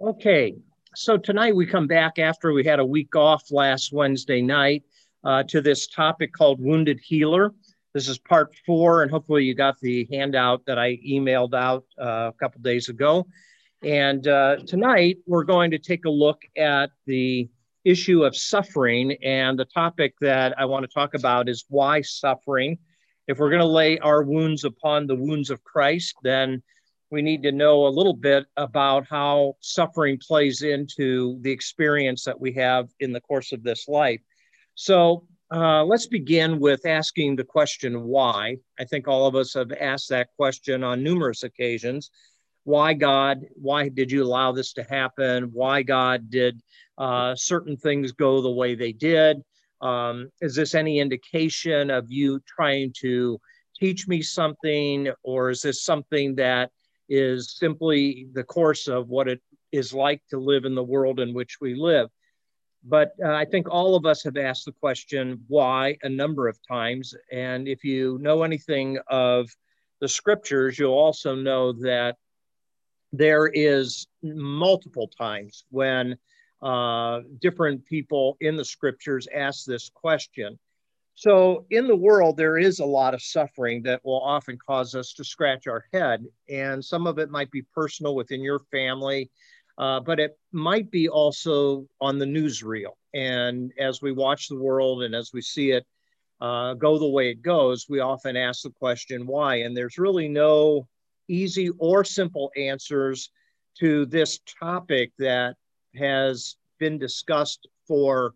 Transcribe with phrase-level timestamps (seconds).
[0.00, 0.54] Okay,
[0.94, 4.84] so tonight we come back after we had a week off last Wednesday night
[5.24, 7.52] uh, to this topic called Wounded Healer.
[7.94, 12.30] This is part four, and hopefully you got the handout that I emailed out uh,
[12.30, 13.26] a couple days ago.
[13.82, 17.48] And uh, tonight we're going to take a look at the
[17.88, 19.16] issue of suffering.
[19.22, 22.78] And the topic that I want to talk about is why suffering.
[23.26, 26.62] If we're going to lay our wounds upon the wounds of Christ, then
[27.10, 32.38] we need to know a little bit about how suffering plays into the experience that
[32.38, 34.20] we have in the course of this life.
[34.74, 38.58] So uh, let's begin with asking the question why.
[38.78, 42.10] I think all of us have asked that question on numerous occasions.
[42.64, 43.46] Why, God?
[43.54, 45.50] Why did you allow this to happen?
[45.54, 46.60] Why, God, did
[46.98, 49.38] uh, certain things go the way they did?
[49.80, 53.40] Um, is this any indication of you trying to
[53.78, 56.70] teach me something, or is this something that
[57.08, 59.40] is simply the course of what it
[59.72, 62.08] is like to live in the world in which we live.
[62.84, 66.58] But uh, I think all of us have asked the question why a number of
[66.66, 67.14] times.
[67.32, 69.50] And if you know anything of
[70.00, 72.16] the scriptures, you'll also know that
[73.12, 76.16] there is multiple times when
[76.62, 80.58] uh, different people in the scriptures ask this question.
[81.14, 85.12] So, in the world, there is a lot of suffering that will often cause us
[85.14, 86.24] to scratch our head.
[86.48, 89.28] And some of it might be personal within your family,
[89.78, 92.92] uh, but it might be also on the newsreel.
[93.14, 95.84] And as we watch the world and as we see it
[96.40, 99.56] uh, go the way it goes, we often ask the question, why?
[99.56, 100.86] And there's really no
[101.28, 103.30] easy or simple answers
[103.78, 105.56] to this topic that
[105.98, 108.34] has been discussed for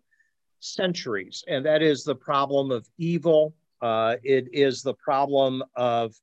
[0.59, 3.53] centuries, and that is the problem of evil.
[3.81, 6.15] Uh, it is the problem of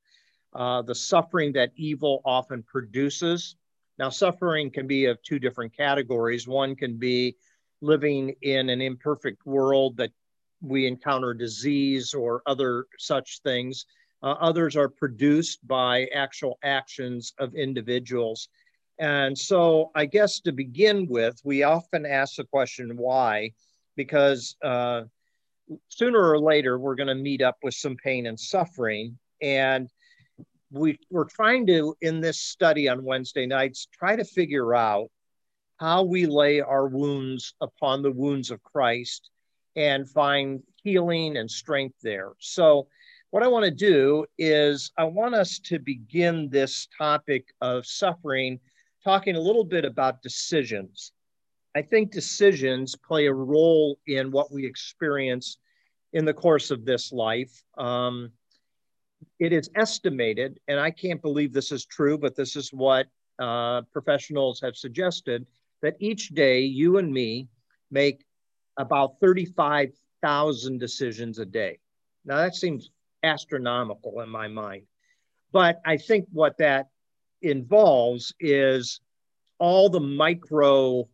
[0.55, 3.57] uh, the suffering that evil often produces.
[3.99, 6.49] Now, suffering can be of two different categories.
[6.49, 7.37] One can be
[7.83, 10.11] living in an imperfect world that
[10.63, 13.87] we encounter disease or other such things.
[14.23, 18.49] Uh, others are produced by actual actions of individuals.
[19.01, 23.53] And so, I guess to begin with, we often ask the question why
[23.97, 25.03] because uh,
[25.89, 29.19] sooner or later we're going to meet up with some pain and suffering.
[29.41, 29.89] And
[30.71, 35.11] we, we're trying to, in this study on Wednesday nights, try to figure out
[35.79, 39.31] how we lay our wounds upon the wounds of Christ
[39.77, 42.33] and find healing and strength there.
[42.39, 42.87] So,
[43.31, 48.59] what I want to do is, I want us to begin this topic of suffering
[49.05, 51.13] talking a little bit about decisions.
[51.75, 55.59] I think decisions play a role in what we experience
[56.13, 57.63] in the course of this life.
[57.79, 58.33] Um,
[59.39, 63.07] it is estimated, and I can't believe this is true, but this is what
[63.39, 65.47] uh, professionals have suggested
[65.83, 67.49] that each day you and me
[67.91, 68.25] make
[68.77, 71.79] about 35,000 decisions a day.
[72.25, 72.91] Now, that seems
[73.23, 74.83] astronomical in my mind,
[75.53, 76.89] but I think what that
[77.43, 79.01] involves is
[79.59, 81.09] all the micro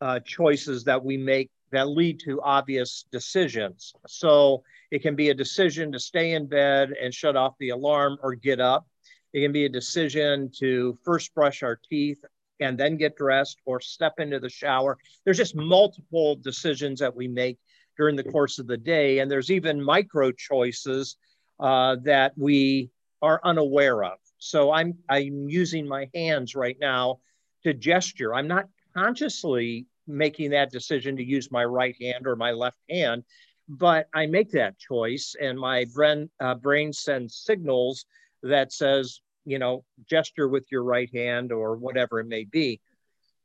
[0.00, 3.94] uh, choices that we make that lead to obvious decisions.
[4.06, 8.18] So it can be a decision to stay in bed and shut off the alarm
[8.22, 8.86] or get up.
[9.32, 12.22] It can be a decision to first brush our teeth
[12.60, 14.98] and then get dressed or step into the shower.
[15.24, 17.58] There's just multiple decisions that we make
[17.96, 19.18] during the course of the day.
[19.20, 21.16] And there's even micro choices
[21.58, 22.90] uh, that we
[23.22, 24.18] are unaware of.
[24.44, 27.20] So I'm, I'm using my hands right now
[27.62, 28.34] to gesture.
[28.34, 33.22] I'm not consciously making that decision to use my right hand or my left hand,
[33.68, 38.04] but I make that choice, and my brain uh, brain sends signals
[38.42, 42.80] that says, you know, gesture with your right hand or whatever it may be.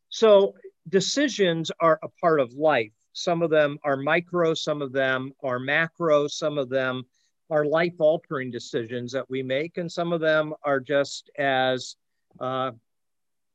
[0.09, 0.55] So
[0.89, 2.91] decisions are a part of life.
[3.13, 7.03] Some of them are micro, some of them are macro, some of them
[7.49, 11.95] are life altering decisions that we make, and some of them are just as
[12.39, 12.71] uh,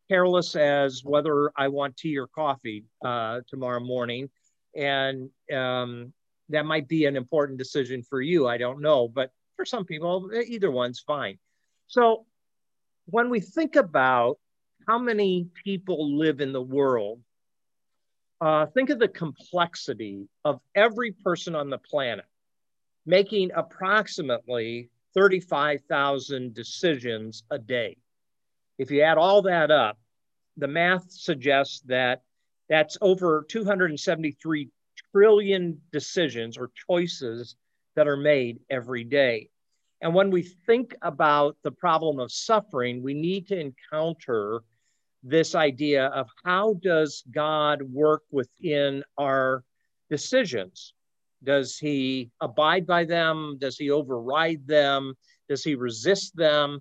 [0.09, 4.31] careless as whether I want tea or coffee uh, tomorrow morning.
[4.75, 6.13] And um,
[6.49, 8.47] that might be an important decision for you.
[8.47, 9.09] I don't know.
[9.09, 11.39] But for some people, either one's fine.
[11.87, 12.27] So
[13.07, 14.39] when we think about
[14.87, 17.21] how many people live in the world,
[18.41, 22.25] uh, think of the complexity of every person on the planet
[23.07, 27.97] making approximately 35,000 decisions a day.
[28.79, 29.99] If you add all that up,
[30.57, 32.23] the math suggests that
[32.69, 34.69] that's over 273
[35.13, 37.57] trillion decisions or choices
[37.97, 39.49] that are made every day.
[40.01, 44.63] And when we think about the problem of suffering, we need to encounter
[45.23, 49.63] this idea of how does God work within our
[50.11, 50.95] decisions?
[51.45, 53.57] Does he abide by them?
[53.59, 55.15] Does he override them?
[55.49, 56.81] Does he resist them?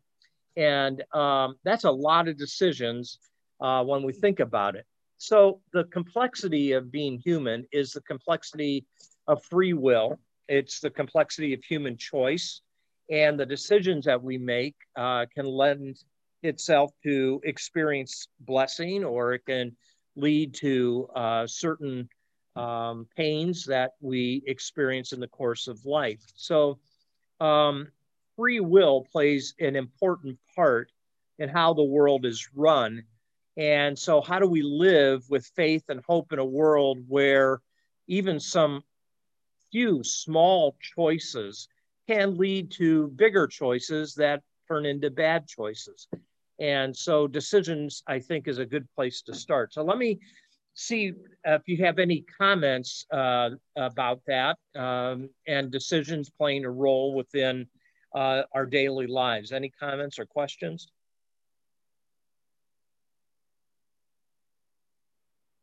[0.57, 3.19] And um, that's a lot of decisions
[3.59, 4.85] uh, when we think about it.
[5.17, 8.85] So, the complexity of being human is the complexity
[9.27, 12.61] of free will, it's the complexity of human choice,
[13.11, 16.03] and the decisions that we make uh, can lend
[16.43, 19.75] itself to experience blessing or it can
[20.15, 22.09] lead to uh, certain
[22.55, 26.21] um, pains that we experience in the course of life.
[26.35, 26.79] So,
[27.39, 27.87] um,
[28.35, 30.91] free will plays an important part
[31.39, 33.03] in how the world is run.
[33.57, 37.61] And so, how do we live with faith and hope in a world where
[38.07, 38.83] even some
[39.71, 41.67] few small choices
[42.07, 46.07] can lead to bigger choices that turn into bad choices?
[46.59, 49.73] And so, decisions, I think, is a good place to start.
[49.73, 50.19] So, let me
[50.73, 51.13] see
[51.45, 57.67] if you have any comments uh, about that um, and decisions playing a role within
[58.15, 59.51] uh, our daily lives.
[59.51, 60.87] Any comments or questions?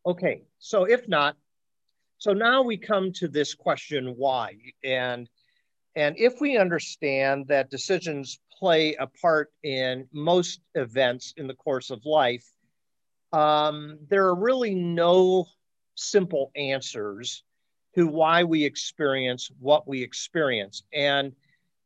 [0.07, 1.37] Okay, so if not,
[2.19, 5.29] so now we come to this question why and
[5.97, 11.91] and if we understand that decisions play a part in most events in the course
[11.91, 12.45] of life,
[13.33, 15.47] um, there are really no
[15.95, 17.43] simple answers
[17.95, 20.83] to why we experience what we experience.
[20.93, 21.33] And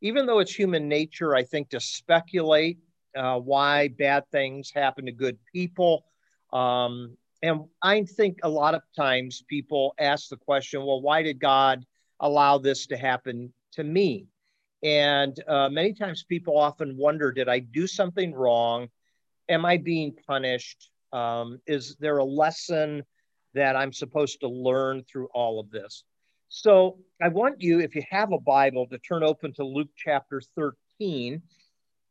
[0.01, 2.77] even though it's human nature, I think, to speculate
[3.15, 6.05] uh, why bad things happen to good people.
[6.51, 11.39] Um, and I think a lot of times people ask the question, well, why did
[11.39, 11.85] God
[12.19, 14.27] allow this to happen to me?
[14.83, 18.89] And uh, many times people often wonder, did I do something wrong?
[19.49, 20.89] Am I being punished?
[21.13, 23.03] Um, is there a lesson
[23.53, 26.03] that I'm supposed to learn through all of this?
[26.49, 30.41] So I want you, if you have a Bible, to turn open to Luke chapter
[30.55, 31.41] 13.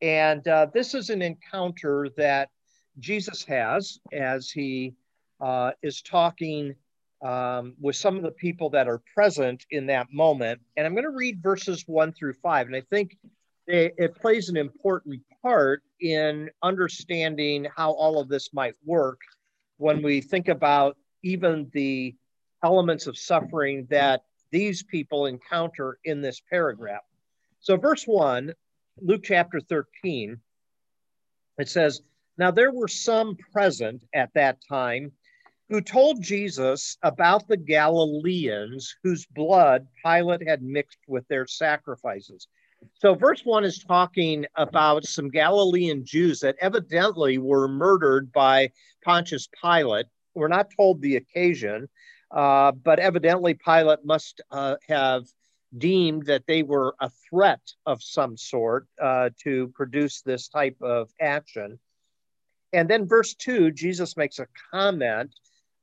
[0.00, 2.48] And uh, this is an encounter that
[2.98, 4.94] Jesus has as he
[5.40, 6.74] uh, is talking
[7.22, 10.60] um, with some of the people that are present in that moment.
[10.76, 12.66] And I'm going to read verses one through five.
[12.66, 13.16] And I think
[13.66, 19.20] it, it plays an important part in understanding how all of this might work
[19.76, 22.14] when we think about even the
[22.64, 27.02] elements of suffering that these people encounter in this paragraph.
[27.60, 28.52] So, verse 1,
[29.00, 30.38] Luke chapter 13,
[31.58, 32.02] it says,
[32.36, 35.12] Now there were some present at that time
[35.68, 42.46] who told Jesus about the Galileans whose blood Pilate had mixed with their sacrifices.
[42.94, 48.70] So, verse 1 is talking about some Galilean Jews that evidently were murdered by
[49.04, 50.06] Pontius Pilate.
[50.34, 51.88] We're not told the occasion,
[52.30, 55.24] uh, but evidently, Pilate must uh, have
[55.78, 61.10] deemed that they were a threat of some sort uh, to produce this type of
[61.20, 61.78] action.
[62.72, 65.34] And then, verse 2, Jesus makes a comment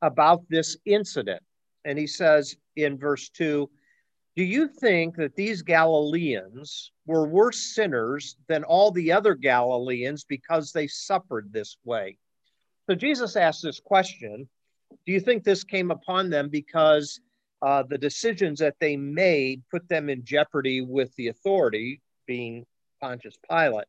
[0.02, 1.44] about this incident.
[1.86, 3.70] And he says in verse 2
[4.40, 10.72] Do you think that these Galileans were worse sinners than all the other Galileans because
[10.72, 12.18] they suffered this way?
[12.90, 14.48] So Jesus asked this question
[15.06, 17.20] do you think this came upon them because
[17.62, 22.66] uh, the decisions that they made put them in jeopardy with the authority, being
[23.02, 23.88] Pontius Pilate?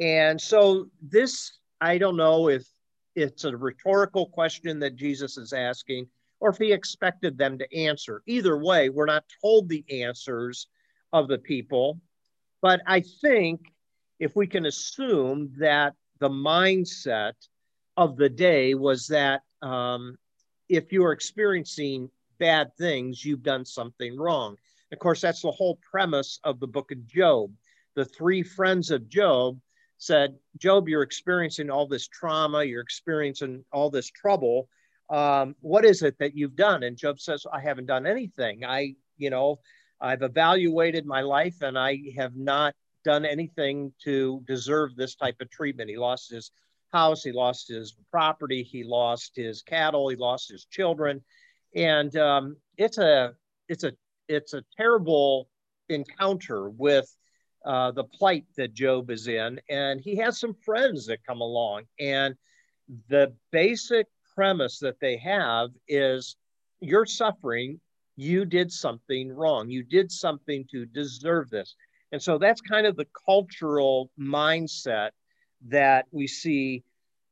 [0.00, 2.66] And so, this, I don't know if
[3.14, 6.08] it's a rhetorical question that Jesus is asking
[6.40, 8.22] or if he expected them to answer.
[8.26, 10.66] Either way, we're not told the answers
[11.12, 12.00] of the people.
[12.62, 13.72] But I think
[14.18, 17.34] if we can assume that the mindset
[17.96, 20.16] of the day was that um,
[20.68, 24.56] if you're experiencing bad things, you've done something wrong.
[24.92, 27.52] Of course, that's the whole premise of the book of Job.
[27.94, 29.60] The three friends of Job
[29.98, 34.68] said, Job, you're experiencing all this trauma, you're experiencing all this trouble.
[35.10, 36.84] Um, what is it that you've done?
[36.84, 38.64] And Job says, I haven't done anything.
[38.64, 39.58] I, you know,
[40.00, 42.74] I've evaluated my life and I have not
[43.04, 45.90] done anything to deserve this type of treatment.
[45.90, 46.50] He lost his
[46.92, 51.22] house, he lost his property, he lost his cattle, he lost his children,
[51.74, 53.32] and um, it's a
[53.68, 53.92] it's a
[54.28, 55.48] it's a terrible
[55.88, 57.08] encounter with
[57.64, 61.84] uh, the plight that Job is in, and he has some friends that come along,
[61.98, 62.34] and
[63.08, 64.06] the basic
[64.40, 66.34] premise that they have is
[66.80, 67.78] you're suffering,
[68.16, 69.68] you did something wrong.
[69.68, 71.74] You did something to deserve this.
[72.10, 75.10] And so that's kind of the cultural mindset
[75.68, 76.82] that we see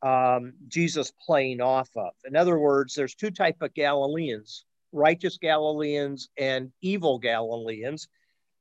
[0.02, 2.12] um, Jesus playing off of.
[2.26, 8.06] In other words, there's two type of Galileans, righteous Galileans and evil Galileans.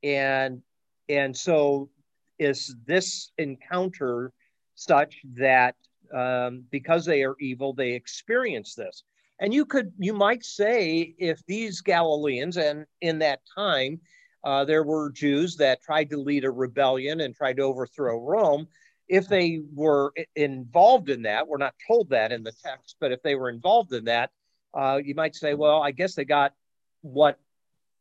[0.02, 0.62] And
[1.10, 1.90] and so
[2.38, 4.32] is this encounter
[4.74, 5.74] such that
[6.14, 9.04] um, because they are evil, they experience this.
[9.40, 14.00] And you could, you might say, if these Galileans, and in that time,
[14.44, 18.68] uh, there were Jews that tried to lead a rebellion and tried to overthrow Rome.
[19.08, 23.22] If they were involved in that, we're not told that in the text, but if
[23.22, 24.30] they were involved in that,
[24.74, 26.52] uh, you might say, well, I guess they got
[27.00, 27.38] what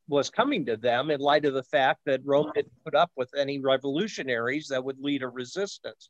[0.08, 3.30] was coming to them in light of the fact that Rome didn't put up with
[3.38, 6.10] any revolutionaries that would lead a resistance.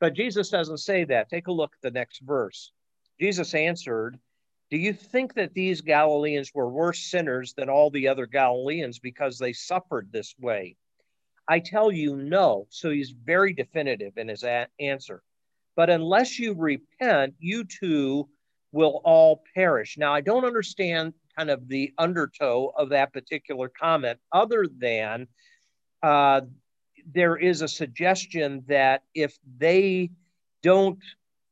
[0.00, 1.28] But Jesus doesn't say that.
[1.28, 2.72] Take a look at the next verse.
[3.20, 4.18] Jesus answered,
[4.70, 9.38] Do you think that these Galileans were worse sinners than all the other Galileans because
[9.38, 10.76] they suffered this way?
[11.46, 12.66] I tell you, no.
[12.70, 14.44] So he's very definitive in his
[14.80, 15.22] answer.
[15.76, 18.28] But unless you repent, you too
[18.72, 19.96] will all perish.
[19.98, 25.26] Now, I don't understand kind of the undertow of that particular comment, other than
[26.02, 26.42] uh,
[27.12, 30.10] there is a suggestion that if they
[30.62, 30.98] don't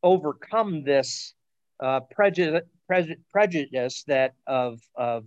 [0.02, 1.34] overcome this
[1.80, 2.62] uh, prejudice,
[3.30, 5.26] prejudice that of, of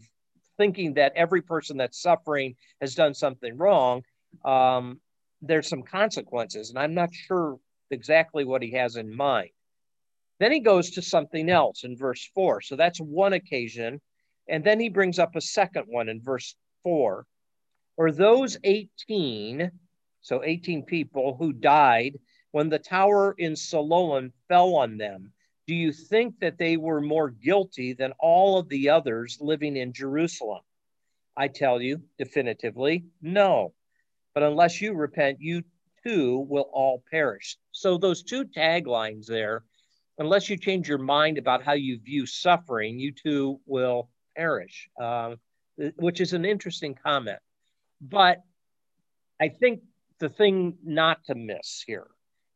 [0.57, 4.03] thinking that every person that's suffering has done something wrong,
[4.43, 4.99] um,
[5.41, 6.69] there's some consequences.
[6.69, 7.59] And I'm not sure
[7.91, 9.49] exactly what he has in mind.
[10.39, 12.61] Then he goes to something else in verse four.
[12.61, 14.01] So that's one occasion.
[14.49, 17.25] And then he brings up a second one in verse four.
[17.97, 19.71] Or those 18
[20.25, 22.17] so 18 people who died
[22.49, 25.31] when the tower in Siloam fell on them.
[25.67, 29.93] Do you think that they were more guilty than all of the others living in
[29.93, 30.61] Jerusalem?
[31.37, 33.75] I tell you definitively, no.
[34.33, 35.63] But unless you repent, you
[36.03, 37.57] too will all perish.
[37.71, 39.63] So, those two taglines there,
[40.17, 45.35] unless you change your mind about how you view suffering, you too will perish, uh,
[45.97, 47.39] which is an interesting comment.
[48.01, 48.41] But
[49.39, 49.81] I think
[50.19, 52.07] the thing not to miss here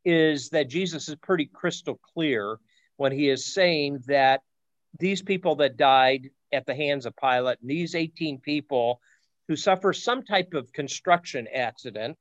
[0.06, 2.58] is that Jesus is pretty crystal clear
[2.98, 4.42] when he is saying that
[4.98, 9.02] these people that died at the hands of Pilate, and these 18 people
[9.48, 12.18] who suffer some type of construction accident,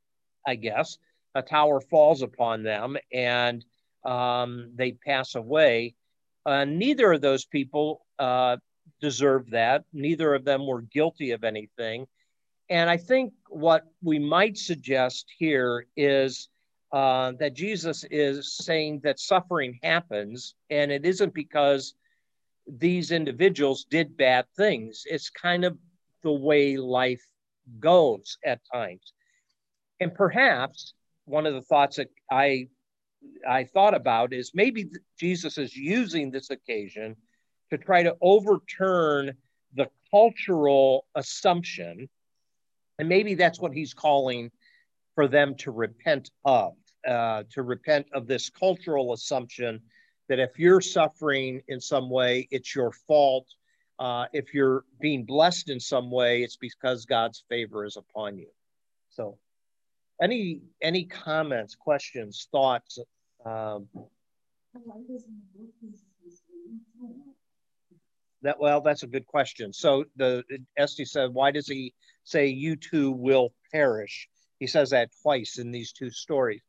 [0.47, 0.99] I guess,
[1.35, 3.65] a tower falls upon them and
[4.05, 5.95] um, they pass away.
[6.47, 8.57] Uh, neither of those people uh,
[9.01, 9.85] deserved that.
[9.93, 12.07] Neither of them were guilty of anything.
[12.71, 16.49] And I think what we might suggest here is
[16.93, 21.95] uh, that Jesus is saying that suffering happens, and it isn't because
[22.67, 25.05] these individuals did bad things.
[25.07, 25.79] It's kind of
[26.23, 27.25] the way life
[27.81, 29.13] goes at times.
[30.01, 30.95] And perhaps
[31.25, 32.69] one of the thoughts that I
[33.49, 34.87] I thought about is maybe
[35.19, 37.17] Jesus is using this occasion
[37.71, 39.37] to try to overturn
[39.75, 42.09] the cultural assumption
[42.99, 44.51] and maybe that's what he's calling
[45.15, 46.75] for them to repent of,
[47.07, 49.81] uh, to repent of this cultural assumption
[50.29, 53.47] that if you're suffering in some way, it's your fault.
[53.99, 58.49] Uh, if you're being blessed in some way, it's because God's favor is upon you.
[59.11, 59.39] So,
[60.23, 62.99] any any comments, questions, thoughts?
[63.45, 63.89] Um,
[68.43, 69.73] that well, that's a good question.
[69.73, 70.45] So the
[70.77, 71.95] Esty said, why does he
[72.29, 74.29] say you too will perish?
[74.61, 76.63] He says that twice in these two stories,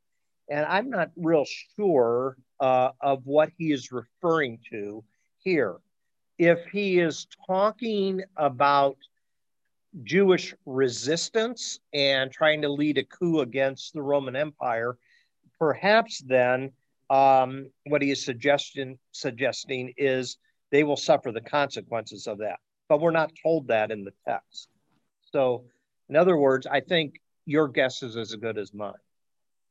[0.50, 5.04] and I'm not real sure uh, of what he is referring to
[5.39, 5.78] here.
[6.38, 8.98] If he is talking about
[10.04, 14.98] Jewish resistance and trying to lead a coup against the Roman Empire,
[15.58, 16.72] perhaps then
[17.10, 20.38] um, what he is suggesting suggesting is
[20.72, 22.60] they will suffer the consequences of that.
[22.88, 24.70] But we're not told that in the text.
[25.31, 25.65] So,
[26.09, 28.93] in other words, I think your guess is as good as mine.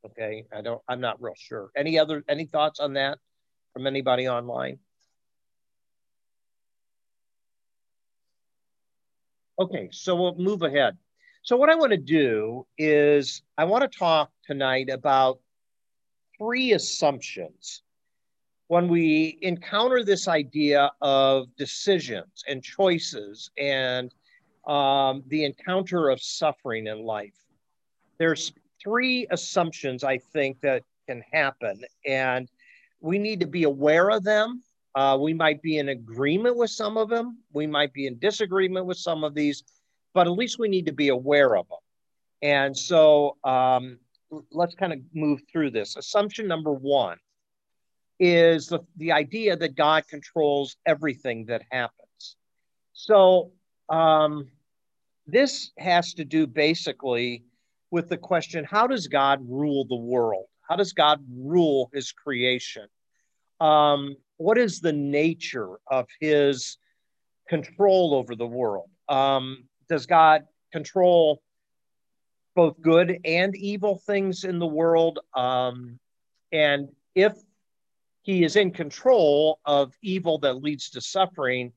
[0.05, 0.81] Okay, I don't.
[0.87, 1.71] I'm not real sure.
[1.75, 3.19] Any other any thoughts on that
[3.73, 4.79] from anybody online?
[9.59, 10.97] Okay, so we'll move ahead.
[11.43, 15.39] So what I want to do is I want to talk tonight about
[16.37, 17.83] three assumptions
[18.67, 24.13] when we encounter this idea of decisions and choices and
[24.69, 27.39] um, the encounter of suffering in life,
[28.19, 32.47] there's three assumptions I think that can happen, and
[33.01, 34.63] we need to be aware of them
[34.95, 37.37] Uh, we might be in agreement with some of them.
[37.53, 39.63] We might be in disagreement with some of these,
[40.13, 41.83] but at least we need to be aware of them.
[42.41, 43.99] And so um,
[44.51, 45.95] let's kind of move through this.
[45.95, 47.17] Assumption number one
[48.19, 52.35] is the, the idea that God controls everything that happens.
[52.93, 53.51] So
[53.89, 54.49] um,
[55.31, 57.43] this has to do basically
[57.91, 60.45] with the question how does God rule the world?
[60.67, 62.87] How does God rule his creation?
[63.59, 66.77] Um, what is the nature of his
[67.47, 68.89] control over the world?
[69.09, 71.41] Um, does God control
[72.55, 75.19] both good and evil things in the world?
[75.33, 75.99] Um,
[76.51, 77.33] and if
[78.21, 81.73] he is in control of evil that leads to suffering,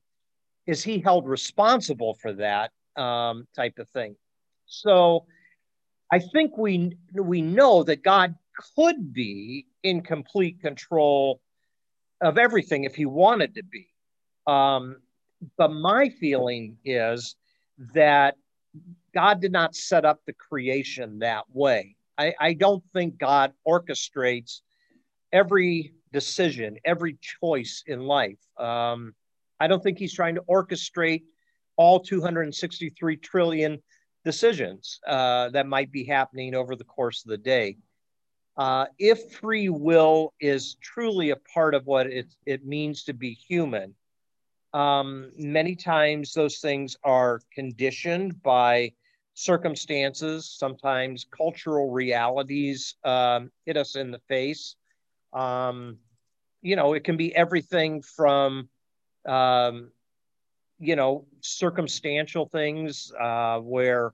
[0.67, 4.15] is he held responsible for that um, type of thing?
[4.65, 5.25] So
[6.11, 8.35] I think we we know that God
[8.75, 11.41] could be in complete control
[12.21, 13.87] of everything if he wanted to be.
[14.47, 14.97] Um,
[15.57, 17.35] but my feeling is
[17.93, 18.35] that
[19.13, 21.95] God did not set up the creation that way.
[22.17, 24.61] I, I don't think God orchestrates
[25.31, 28.39] every decision, every choice in life.
[28.57, 29.13] Um,
[29.59, 31.23] I don't think he's trying to orchestrate
[31.75, 33.81] all 263 trillion
[34.23, 37.77] decisions uh, that might be happening over the course of the day.
[38.55, 43.33] Uh, if free will is truly a part of what it, it means to be
[43.33, 43.95] human,
[44.73, 48.91] um, many times those things are conditioned by
[49.35, 54.75] circumstances, sometimes cultural realities um, hit us in the face.
[55.31, 55.97] Um,
[56.61, 58.69] you know, it can be everything from,
[59.27, 59.91] um,
[60.79, 64.13] you know, circumstantial things uh, where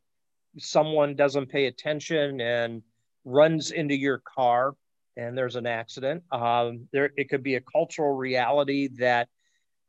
[0.58, 2.84] someone doesn't pay attention and
[3.26, 4.76] runs into your car
[5.18, 6.24] and there's an accident.
[6.32, 9.28] Um, there, it could be a cultural reality that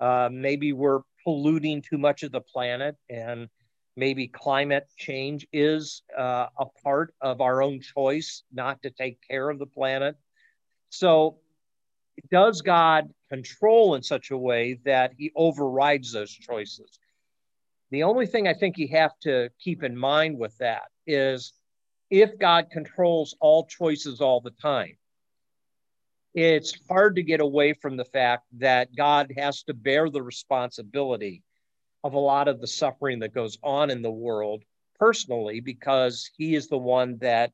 [0.00, 3.48] uh, maybe we're polluting too much of the planet and
[3.96, 9.50] maybe climate change is uh, a part of our own choice not to take care
[9.50, 10.16] of the planet.
[10.88, 11.38] So,
[12.30, 16.98] does God control in such a way that he overrides those choices?
[17.90, 21.52] The only thing I think you have to keep in mind with that is
[22.10, 24.96] if God controls all choices all the time,
[26.34, 31.42] it's hard to get away from the fact that God has to bear the responsibility
[32.04, 34.62] of a lot of the suffering that goes on in the world
[34.98, 37.52] personally because he is the one that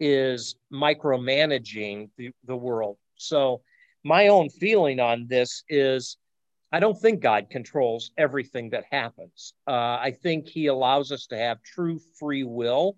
[0.00, 2.96] is micromanaging the, the world.
[3.16, 3.62] So,
[4.06, 6.16] my own feeling on this is
[6.70, 9.52] I don't think God controls everything that happens.
[9.66, 12.96] Uh, I think he allows us to have true free will.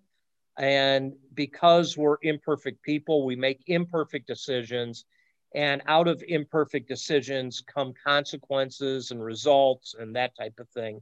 [0.58, 5.06] And because we're imperfect people, we make imperfect decisions
[5.54, 11.00] and out of imperfect decisions come consequences and results and that type of thing.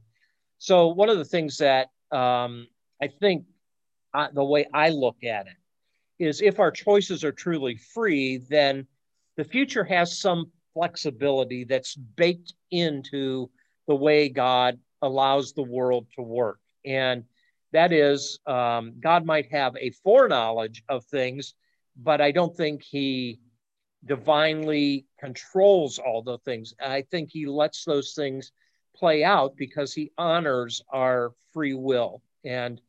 [0.57, 2.67] So, one of the things that um,
[3.01, 3.43] I think
[4.33, 8.87] the way I look at it is if our choices are truly free, then
[9.37, 13.49] the future has some flexibility that's baked into
[13.87, 16.59] the way God allows the world to work.
[16.83, 17.23] And
[17.71, 21.53] that is, um, God might have a foreknowledge of things,
[21.95, 23.39] but I don't think he
[24.05, 26.73] divinely controls all the things.
[26.79, 28.51] I think he lets those things
[28.95, 32.21] play out because he honors our free will.
[32.43, 32.81] And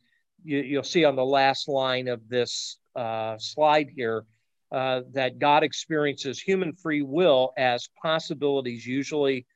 [0.45, 4.25] you, will see on the last line of this uh, slide here
[4.71, 9.47] uh, that God experiences human free will as possibilities, usually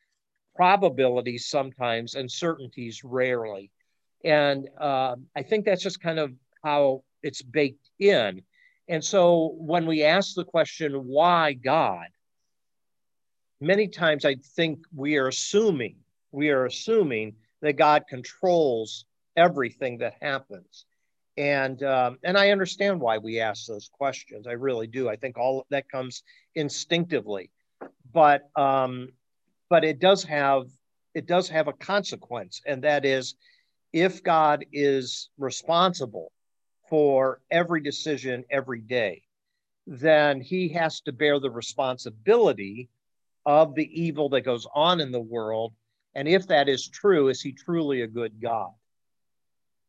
[0.55, 3.71] probabilities sometimes, and certainties rarely.
[4.25, 8.43] And uh, I think that's just kind of how it's baked in.
[8.89, 12.07] And so when we ask the question, why God?
[13.61, 15.97] Many times I think we are assuming,
[16.33, 19.05] we are assuming that God controls
[19.37, 20.85] everything that happens.
[21.37, 24.47] And um, and I understand why we ask those questions.
[24.47, 25.09] I really do.
[25.09, 26.23] I think all that comes
[26.55, 27.51] instinctively,
[28.13, 29.09] but um,
[29.71, 30.67] but it does have
[31.15, 33.35] it does have a consequence, and that is,
[33.93, 36.33] if God is responsible
[36.91, 39.23] for every decision every day,
[39.87, 42.91] then he has to bear the responsibility
[43.47, 45.73] of the evil that goes on in the world.
[46.15, 48.73] And if that is true, is he truly a good God?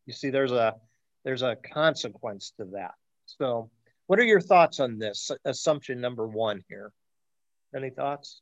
[0.06, 0.75] You see, there's a
[1.23, 2.93] there's a consequence to that.
[3.25, 3.69] So,
[4.07, 6.91] what are your thoughts on this assumption number one here?
[7.75, 8.41] Any thoughts?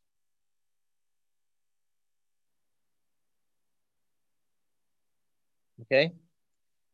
[5.83, 6.11] Okay.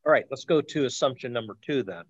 [0.05, 2.03] All right, let's go to assumption number two then.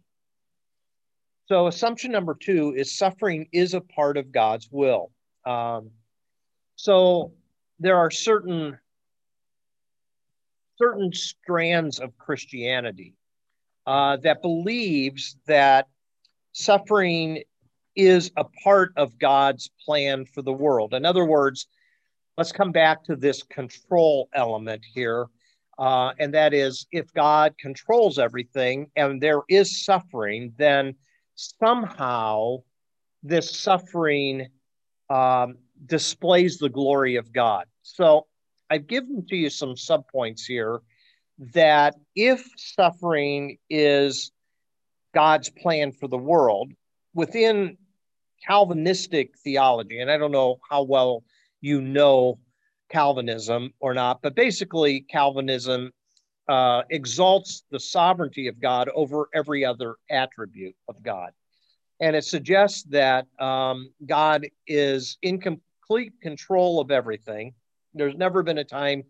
[1.47, 5.11] So, assumption number two is suffering is a part of God's will.
[5.45, 5.91] Um,
[6.75, 7.33] So
[7.79, 8.77] there are certain
[10.77, 13.16] certain strands of Christianity
[13.88, 15.88] uh, that believes that
[16.52, 17.41] suffering
[17.95, 20.93] is a part of God's plan for the world.
[20.93, 21.67] In other words,
[22.38, 25.28] let's come back to this control element here.
[25.80, 30.93] Uh, and that is if God controls everything and there is suffering, then
[31.36, 32.58] somehow
[33.23, 34.47] this suffering
[35.10, 37.65] um, displays the glory of God.
[37.84, 38.28] So
[38.69, 40.82] I've given to you some subpoints here
[41.54, 44.32] that if suffering is
[45.13, 46.71] God's plan for the world
[47.13, 47.78] within
[48.45, 51.23] Calvinistic theology, and I don't know how well
[51.62, 52.39] you know
[52.89, 55.91] Calvinism or not, but basically, Calvinism
[56.47, 61.32] uh, exalts the sovereignty of God over every other attribute of God.
[62.00, 67.54] And it suggests that um, God is in complete control of everything.
[67.93, 69.04] There's never been a time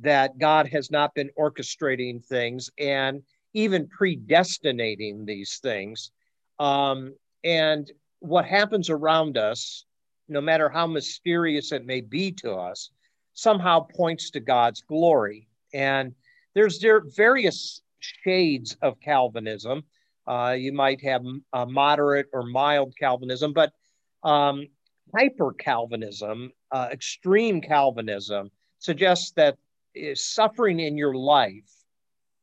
[0.00, 6.10] that God has not been orchestrating things and even predestinating these things.
[6.58, 9.84] Um, and what happens around us,
[10.28, 12.90] no matter how mysterious it may be to us,
[13.34, 15.46] somehow points to God's glory.
[15.72, 16.14] And
[16.54, 19.84] there's there various shades of Calvinism.
[20.26, 23.72] Uh, you might have a moderate or mild Calvinism, but
[24.22, 24.66] um,
[25.14, 29.58] hyper Calvinism, uh, extreme Calvinism, suggests that
[30.14, 31.70] suffering in your life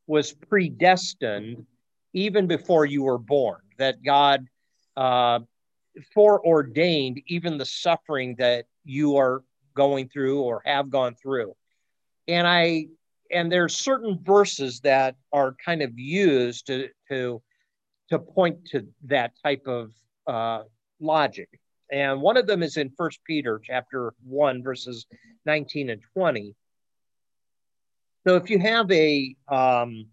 [0.07, 1.65] was predestined
[2.13, 4.47] even before you were born, that God
[4.97, 5.39] uh,
[6.13, 11.55] foreordained even the suffering that you are going through or have gone through.
[12.27, 12.87] And I
[13.31, 17.41] and there's certain verses that are kind of used to to
[18.09, 19.91] to point to that type of
[20.27, 20.63] uh,
[20.99, 21.49] logic.
[21.91, 25.05] And one of them is in First Peter chapter one, verses
[25.45, 26.55] 19 and 20.
[28.27, 30.05] So if you have a um,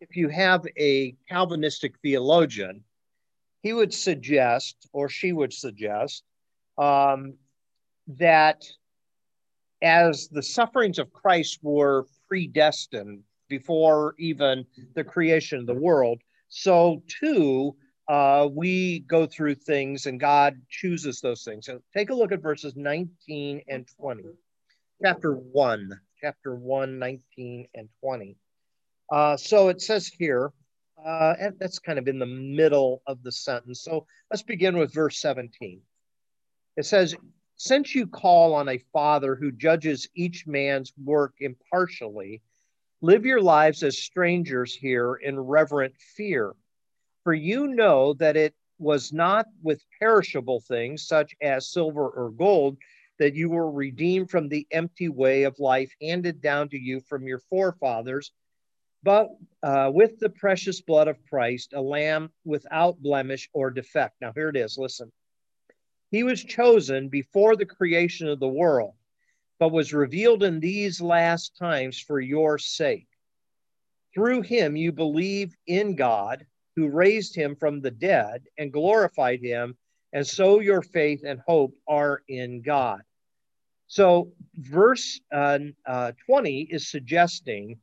[0.00, 2.82] if you have a Calvinistic theologian,
[3.62, 6.24] he would suggest, or she would suggest,
[6.76, 7.34] um,
[8.08, 8.64] that
[9.82, 17.02] as the sufferings of Christ were predestined before even the creation of the world, so
[17.20, 17.76] too
[18.08, 21.66] uh, we go through things and God chooses those things.
[21.66, 24.22] So take a look at verses 19 and 20,
[25.02, 28.36] chapter 1 chapter 1, 19 and 20.
[29.12, 30.52] Uh, so it says here,
[31.04, 33.82] uh, and that's kind of in the middle of the sentence.
[33.82, 35.80] So let's begin with verse 17.
[36.76, 37.14] It says,
[37.56, 42.42] Since you call on a father who judges each man's work impartially,
[43.02, 46.54] live your lives as strangers here in reverent fear.
[47.24, 52.76] For you know that it was not with perishable things such as silver or gold
[53.18, 57.26] that you were redeemed from the empty way of life handed down to you from
[57.26, 58.32] your forefathers,
[59.02, 59.28] but
[59.62, 64.16] uh, with the precious blood of Christ, a lamb without blemish or defect.
[64.20, 64.76] Now, here it is.
[64.78, 65.12] Listen.
[66.10, 68.94] He was chosen before the creation of the world,
[69.58, 73.08] but was revealed in these last times for your sake.
[74.14, 79.76] Through him, you believe in God, who raised him from the dead and glorified him
[80.16, 83.02] and so your faith and hope are in God.
[83.86, 87.78] So, verse uh, uh, 20 is suggesting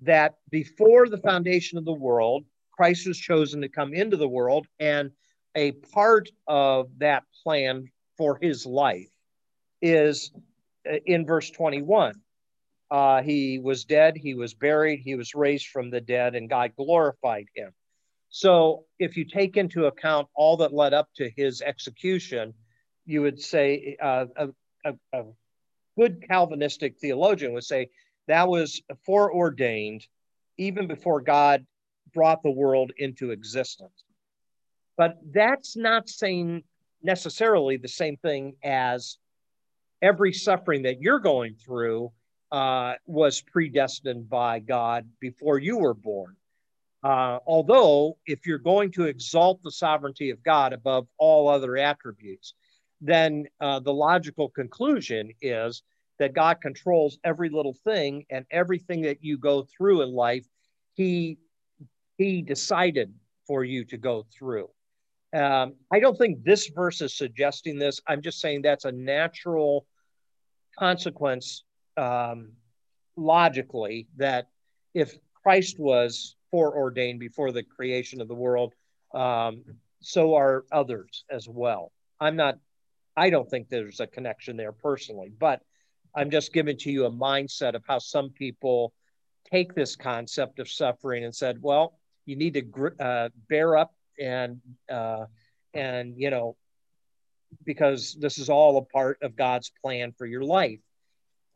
[0.00, 4.66] that before the foundation of the world, Christ was chosen to come into the world,
[4.80, 5.10] and
[5.54, 9.12] a part of that plan for his life
[9.82, 10.32] is
[10.90, 12.14] uh, in verse 21.
[12.90, 16.72] Uh, he was dead, he was buried, he was raised from the dead, and God
[16.76, 17.74] glorified him.
[18.36, 22.52] So, if you take into account all that led up to his execution,
[23.06, 24.48] you would say uh, a,
[24.84, 25.22] a, a,
[25.96, 27.90] good Calvinistic theologian would say
[28.26, 30.04] that was foreordained
[30.58, 31.64] even before God
[32.12, 34.02] brought the world into existence.
[34.96, 36.64] But that's not saying
[37.04, 39.16] necessarily the same thing as
[40.02, 42.10] every suffering that you're going through
[42.50, 46.34] uh, was predestined by God before you were born.
[47.04, 52.54] Uh, although, if you're going to exalt the sovereignty of God above all other attributes,
[53.02, 55.82] then uh, the logical conclusion is
[56.18, 60.46] that God controls every little thing and everything that you go through in life,
[60.94, 61.36] He
[62.16, 63.12] He decided
[63.46, 64.70] for you to go through.
[65.34, 68.00] Um, I don't think this verse is suggesting this.
[68.06, 69.86] I'm just saying that's a natural
[70.78, 71.64] consequence
[71.98, 72.52] um,
[73.16, 74.48] logically that
[74.94, 78.72] if Christ was foreordained before the creation of the world,
[79.12, 79.64] um,
[80.00, 81.90] so are others as well.
[82.20, 82.58] I'm not
[83.16, 85.62] I don't think there's a connection there personally, but
[86.14, 88.92] I'm just giving to you a mindset of how some people
[89.50, 94.60] take this concept of suffering and said, well, you need to uh, bear up and
[94.88, 95.24] uh,
[95.74, 96.56] and you know
[97.64, 100.78] because this is all a part of God's plan for your life.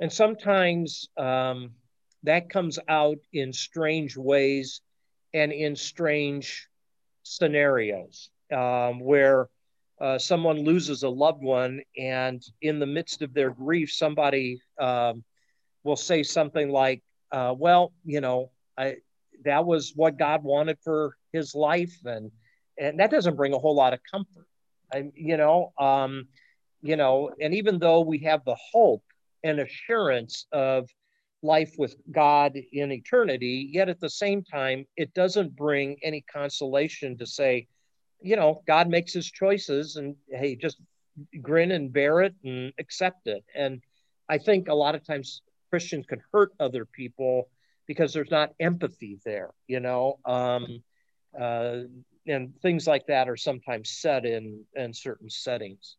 [0.01, 1.71] And sometimes um,
[2.25, 4.81] that comes out in strange ways
[5.35, 6.69] and in strange
[7.23, 9.49] scenarios um, where
[10.01, 15.25] uh, someone loses a loved one, and in the midst of their grief, somebody um,
[15.83, 18.97] will say something like, uh, "Well, you know, I,
[19.45, 22.31] that was what God wanted for his life," and
[22.79, 24.47] and that doesn't bring a whole lot of comfort.
[24.93, 26.29] I, you know, um,
[26.81, 29.03] you know, and even though we have the hope
[29.43, 30.89] and assurance of
[31.43, 37.17] life with God in eternity, yet at the same time, it doesn't bring any consolation
[37.19, 37.69] to say,
[38.21, 40.79] you know, God makes his choices and hey, just
[41.41, 43.45] grin and bear it and accept it.
[43.55, 43.81] And
[44.29, 47.49] I think a lot of times Christians can hurt other people
[47.87, 50.19] because there's not empathy there, you know.
[50.25, 50.83] Um,
[51.39, 51.83] uh,
[52.27, 55.97] and things like that are sometimes said in, in certain settings.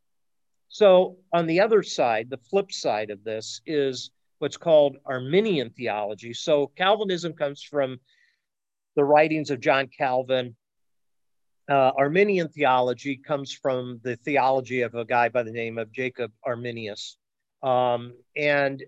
[0.68, 6.34] So, on the other side, the flip side of this is what's called Arminian theology.
[6.34, 8.00] So, Calvinism comes from
[8.96, 10.56] the writings of John Calvin
[11.70, 16.32] uh, Arminian theology comes from the theology of a guy by the name of Jacob
[16.44, 17.18] Arminius.
[17.62, 18.82] Um, and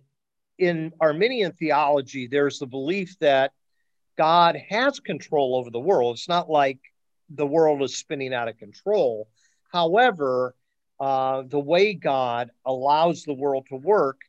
[0.57, 3.51] in Arminian theology, there's the belief that
[4.17, 6.15] God has control over the world.
[6.15, 6.79] It's not like
[7.29, 9.29] the world is spinning out of control.
[9.71, 10.55] However,
[10.99, 14.21] uh, the way God allows the world to work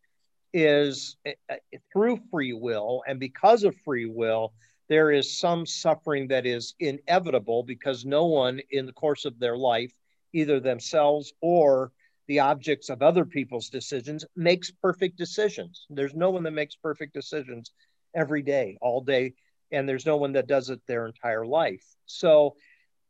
[0.52, 1.54] is uh,
[1.92, 3.02] through free will.
[3.06, 4.52] And because of free will,
[4.88, 9.56] there is some suffering that is inevitable because no one in the course of their
[9.56, 9.92] life,
[10.32, 11.92] either themselves or
[12.28, 15.86] the objects of other people's decisions, makes perfect decisions.
[15.90, 17.72] There's no one that makes perfect decisions
[18.14, 19.34] every day, all day,
[19.70, 21.84] and there's no one that does it their entire life.
[22.06, 22.56] So,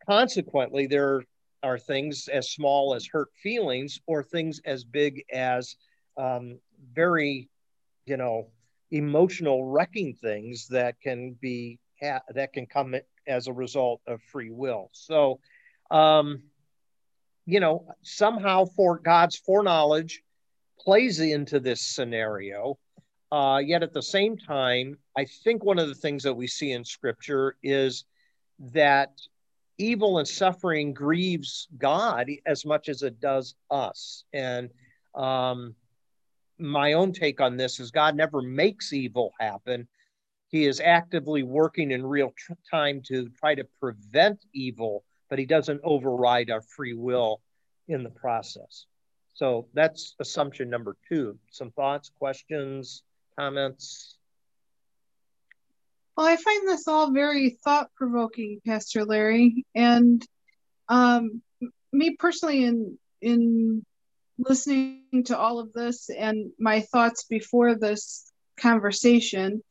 [0.09, 1.23] consequently, there
[1.63, 5.77] are things as small as hurt feelings or things as big as
[6.17, 6.59] um,
[6.93, 7.49] very,
[8.07, 8.49] you know,
[8.91, 11.79] emotional wrecking things that can be
[12.35, 12.97] that can come
[13.29, 14.91] as a result of free will.
[14.93, 15.39] So,
[15.91, 16.43] um,
[17.47, 20.23] you know, somehow for God's foreknowledge
[20.79, 22.79] plays into this scenario.
[23.31, 26.73] Uh, yet at the same time, I think one of the things that we see
[26.73, 28.05] in Scripture is
[28.59, 29.13] that
[29.79, 34.25] evil and suffering grieves God as much as it does us.
[34.33, 34.71] And
[35.15, 35.75] um,
[36.59, 39.89] my own take on this is God never makes evil happen.
[40.49, 42.33] He is actively working in real
[42.71, 47.41] time to try to prevent evil, but he doesn't override our free will
[47.89, 48.87] in the process.
[49.35, 51.39] So that's assumption number two.
[51.51, 53.03] Some thoughts, questions,
[53.39, 54.19] comments?
[56.17, 59.65] Well, I find this all very thought provoking, Pastor Larry.
[59.75, 60.23] And
[60.89, 61.41] um,
[61.93, 63.87] me personally, in in
[64.49, 69.63] listening to all of this and my thoughts before this conversation,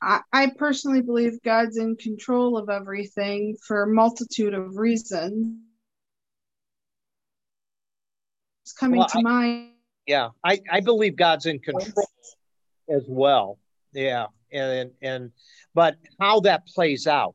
[0.00, 5.58] I, I personally believe God's in control of everything for a multitude of reasons.
[8.64, 9.70] It's coming well, to I, mind.
[10.06, 12.08] Yeah, I, I believe God's in control
[12.88, 13.58] as well.
[13.92, 15.32] Yeah, and and
[15.74, 17.34] but how that plays out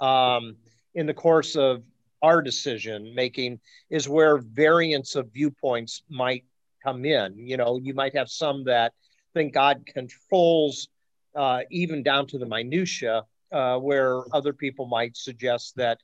[0.00, 0.56] um,
[0.94, 1.82] in the course of
[2.22, 6.44] our decision making is where variance of viewpoints might
[6.82, 7.36] come in.
[7.38, 8.92] You know, you might have some that
[9.34, 10.88] think God controls
[11.34, 15.98] uh, even down to the minutia, uh, where other people might suggest that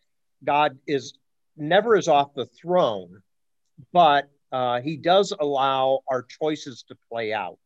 [0.45, 1.15] God is
[1.57, 3.23] never is off the throne,
[3.93, 7.59] but uh, He does allow our choices to play out,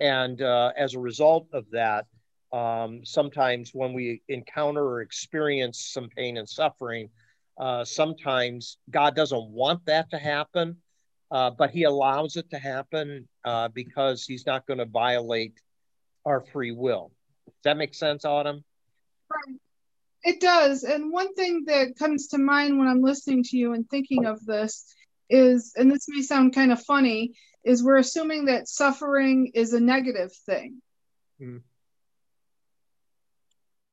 [0.00, 2.06] and uh, as a result of that.
[2.52, 7.08] Um, sometimes when we encounter or experience some pain and suffering,
[7.58, 10.76] uh, sometimes God doesn't want that to happen,
[11.30, 15.54] uh, but He allows it to happen uh, because He's not going to violate
[16.24, 17.12] our free will.
[17.46, 18.64] Does that make sense, Autumn?
[20.24, 20.84] It does.
[20.84, 24.44] And one thing that comes to mind when I'm listening to you and thinking of
[24.44, 24.84] this
[25.28, 27.32] is, and this may sound kind of funny,
[27.64, 30.80] is we're assuming that suffering is a negative thing.
[31.40, 31.62] Mm.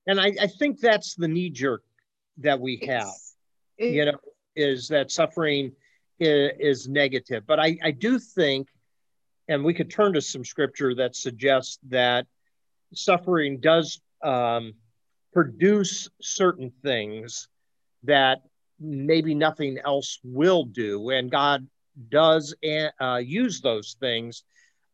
[0.08, 1.84] And I, I think that's the knee jerk
[2.40, 3.14] that we have
[3.80, 4.18] it, you know,
[4.56, 5.72] is that suffering
[6.20, 7.44] is, is negative.
[7.48, 8.68] But I, I do think,
[9.48, 12.28] and we could turn to some scripture that suggests that
[12.94, 14.74] suffering does um,
[15.34, 17.48] produce certain things
[18.04, 18.42] that
[18.80, 21.10] maybe nothing else will do.
[21.10, 21.68] And God
[22.10, 22.56] does
[23.02, 24.44] uh, use those things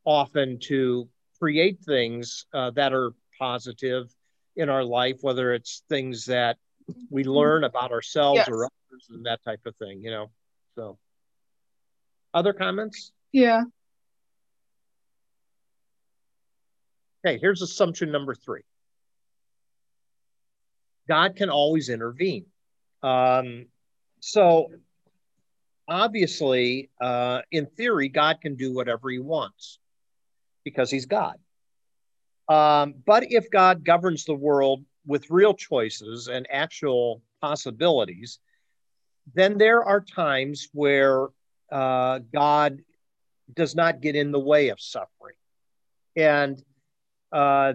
[0.05, 1.07] often to
[1.39, 4.13] create things uh, that are positive
[4.55, 6.57] in our life, whether it's things that
[7.09, 8.49] we learn about ourselves yes.
[8.49, 10.31] or others and that type of thing, you know.
[10.75, 10.97] So,
[12.33, 13.11] other comments?
[13.31, 13.63] Yeah.
[17.25, 18.61] Okay, here's assumption number three
[21.07, 22.45] God can always intervene.
[23.01, 23.67] Um,
[24.19, 24.71] so,
[25.87, 29.79] obviously, uh, in theory, God can do whatever he wants
[30.63, 31.35] because he's God.
[32.47, 38.39] Um, but if God governs the world with real choices and actual possibilities,
[39.33, 41.27] then there are times where
[41.71, 42.81] uh, God
[43.53, 45.35] does not get in the way of suffering.
[46.15, 46.61] And
[47.31, 47.73] uh,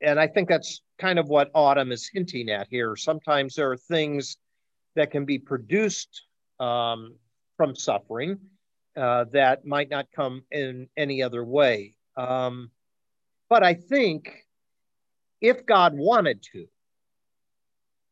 [0.00, 2.96] and I think that's kind of what Autumn is hinting at here.
[2.96, 4.36] Sometimes there are things
[4.96, 6.22] that can be produced
[6.60, 7.14] um,
[7.56, 8.38] from suffering
[8.96, 11.94] uh, that might not come in any other way.
[12.16, 12.70] Um,
[13.48, 14.44] but I think
[15.42, 16.66] if God wanted to,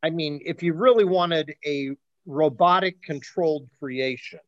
[0.02, 1.92] I mean, if you really wanted a
[2.26, 4.40] robotic controlled creation,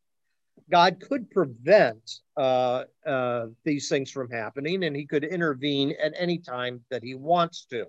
[0.71, 6.39] God could prevent uh, uh, these things from happening and he could intervene at any
[6.39, 7.87] time that he wants to.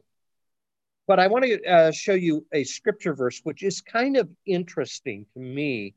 [1.07, 5.25] But I want to uh, show you a scripture verse, which is kind of interesting
[5.33, 5.95] to me.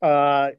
[0.00, 0.50] Uh,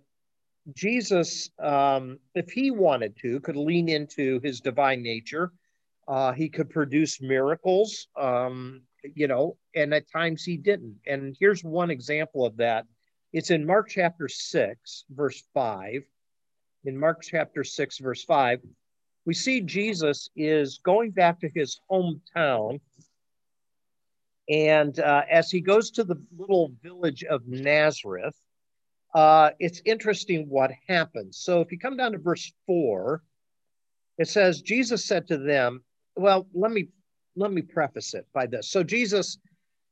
[0.73, 5.51] Jesus, um, if he wanted to, could lean into his divine nature.
[6.11, 8.81] Uh, he could produce miracles, um,
[9.15, 10.97] you know, and at times he didn't.
[11.07, 12.85] And here's one example of that
[13.31, 16.03] it's in Mark chapter 6, verse 5.
[16.83, 18.59] In Mark chapter 6, verse 5,
[19.25, 22.81] we see Jesus is going back to his hometown.
[24.49, 28.35] And uh, as he goes to the little village of Nazareth,
[29.15, 31.37] uh, it's interesting what happens.
[31.37, 33.23] So if you come down to verse 4,
[34.17, 36.89] it says, Jesus said to them, well, let me
[37.35, 38.69] let me preface it by this.
[38.69, 39.37] So Jesus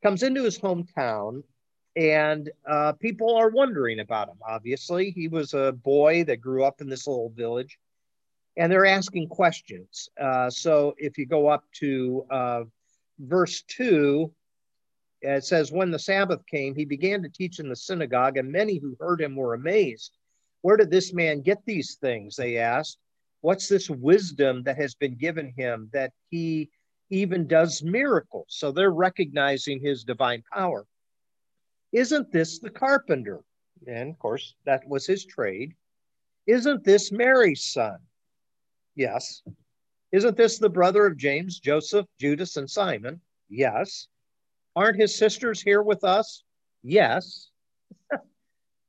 [0.03, 1.43] comes into his hometown
[1.95, 4.37] and uh, people are wondering about him.
[4.47, 7.77] Obviously, he was a boy that grew up in this little village,
[8.57, 10.09] and they're asking questions.
[10.19, 12.63] Uh, so, if you go up to uh,
[13.19, 14.31] verse two,
[15.21, 18.77] it says, "When the Sabbath came, he began to teach in the synagogue, and many
[18.77, 20.15] who heard him were amazed.
[20.61, 22.97] Where did this man get these things?" They asked.
[23.41, 26.69] What's this wisdom that has been given him that he
[27.09, 28.47] even does miracles?
[28.49, 30.85] So they're recognizing his divine power.
[31.91, 33.41] Isn't this the carpenter?
[33.87, 35.73] And of course, that was his trade.
[36.45, 37.99] Isn't this Mary's son?
[38.95, 39.41] Yes.
[40.11, 43.21] Isn't this the brother of James, Joseph, Judas, and Simon?
[43.47, 44.07] Yes.
[44.75, 46.43] Aren't his sisters here with us?
[46.83, 47.49] Yes.
[48.11, 48.19] and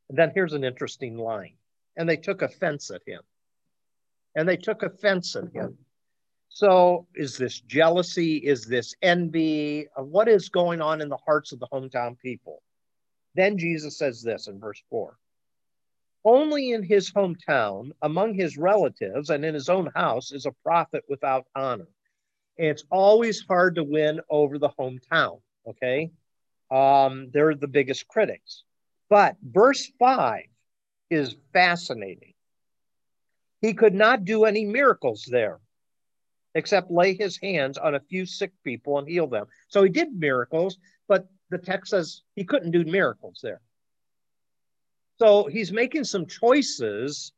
[0.09, 1.55] then here's an interesting line.
[1.97, 3.21] And they took offense at him.
[4.35, 5.77] And they took offense at him.
[6.49, 8.37] So, is this jealousy?
[8.39, 9.87] Is this envy?
[9.97, 12.63] What is going on in the hearts of the hometown people?
[13.35, 15.17] Then Jesus says this in verse 4
[16.25, 21.05] Only in his hometown, among his relatives, and in his own house is a prophet
[21.09, 21.89] without honor.
[22.59, 26.11] And it's always hard to win over the hometown, okay?
[26.71, 28.65] Um, they're the biggest critics.
[29.09, 30.43] But verse 5
[31.11, 32.30] is fascinating.
[33.61, 35.61] He could not do any miracles there
[36.55, 39.47] except lay his hands on a few sick people and heal them.
[39.69, 43.61] So he did miracles, but the text says he couldn't do miracles there.
[45.19, 47.33] So he's making some choices.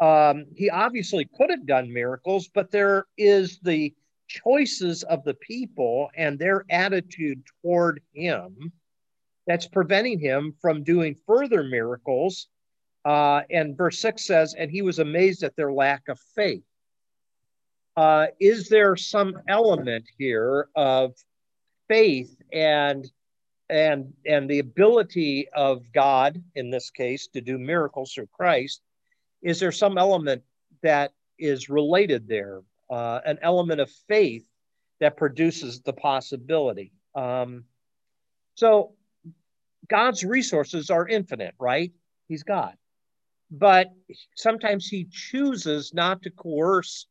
[0.00, 3.92] Um, he obviously could have done miracles, but there is the
[4.28, 8.72] choices of the people and their attitude toward him
[9.46, 12.48] that's preventing him from doing further miracles.
[13.08, 16.62] Uh, and verse 6 says, and he was amazed at their lack of faith.
[17.96, 21.14] Uh, is there some element here of
[21.88, 23.10] faith and
[23.70, 28.82] and and the ability of God in this case to do miracles through Christ,
[29.40, 30.42] is there some element
[30.82, 32.60] that is related there,
[32.90, 34.46] uh, an element of faith
[35.00, 36.92] that produces the possibility?
[37.14, 37.64] Um,
[38.54, 38.92] so
[39.88, 41.90] God's resources are infinite, right?
[42.28, 42.76] He's God,
[43.50, 43.88] but
[44.36, 47.06] sometimes He chooses not to coerce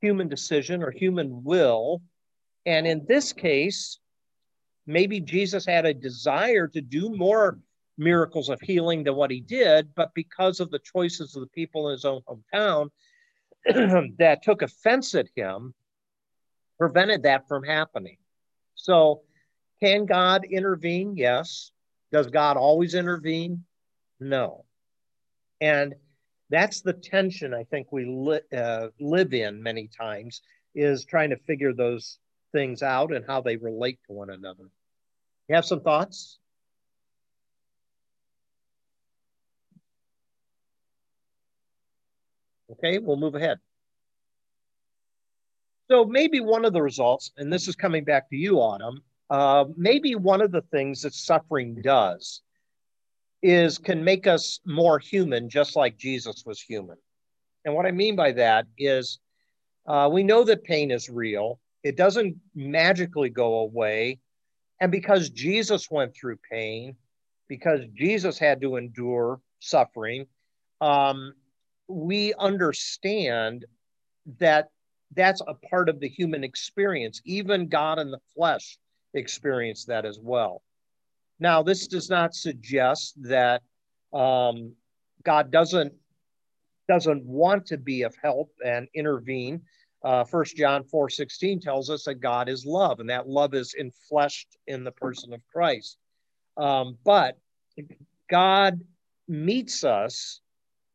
[0.00, 2.02] human decision or human will,
[2.66, 3.98] and in this case
[4.86, 7.58] maybe Jesus had a desire to do more
[7.96, 11.88] miracles of healing than what he did, but because of the choices of the people
[11.88, 12.90] in his own hometown
[14.18, 15.74] that took offense at him,
[16.78, 18.16] prevented that from happening.
[18.74, 19.22] So,
[19.82, 21.16] can God intervene?
[21.16, 21.70] Yes.
[22.12, 23.64] Does God always intervene?
[24.18, 24.64] No.
[25.60, 25.94] And
[26.50, 30.42] That's the tension I think we li- uh, live in many times
[30.74, 32.18] is trying to figure those
[32.52, 34.64] things out and how they relate to one another.
[35.48, 36.38] You have some thoughts?
[42.72, 43.58] Okay, we'll move ahead.
[45.90, 49.64] So maybe one of the results, and this is coming back to you, Autumn, uh,
[49.76, 52.42] maybe one of the things that suffering does
[53.42, 56.96] is can make us more human, just like Jesus was human.
[57.64, 59.18] And what I mean by that is
[59.86, 64.18] uh, we know that pain is real, it doesn't magically go away.
[64.80, 66.96] And because Jesus went through pain,
[67.48, 70.26] because Jesus had to endure suffering,
[70.80, 71.34] um,
[71.88, 73.66] we understand
[74.38, 74.68] that
[75.14, 77.20] that's a part of the human experience.
[77.24, 78.78] Even God in the flesh
[79.12, 80.62] experienced that as well.
[81.40, 83.62] Now, this does not suggest that
[84.12, 84.72] um,
[85.24, 85.92] God doesn't
[86.88, 89.62] doesn't want to be of help and intervene.
[90.04, 93.74] Uh, First John four sixteen tells us that God is love, and that love is
[93.80, 95.98] infleshed in the person of Christ.
[96.56, 97.38] Um, but
[98.28, 98.80] God
[99.28, 100.40] meets us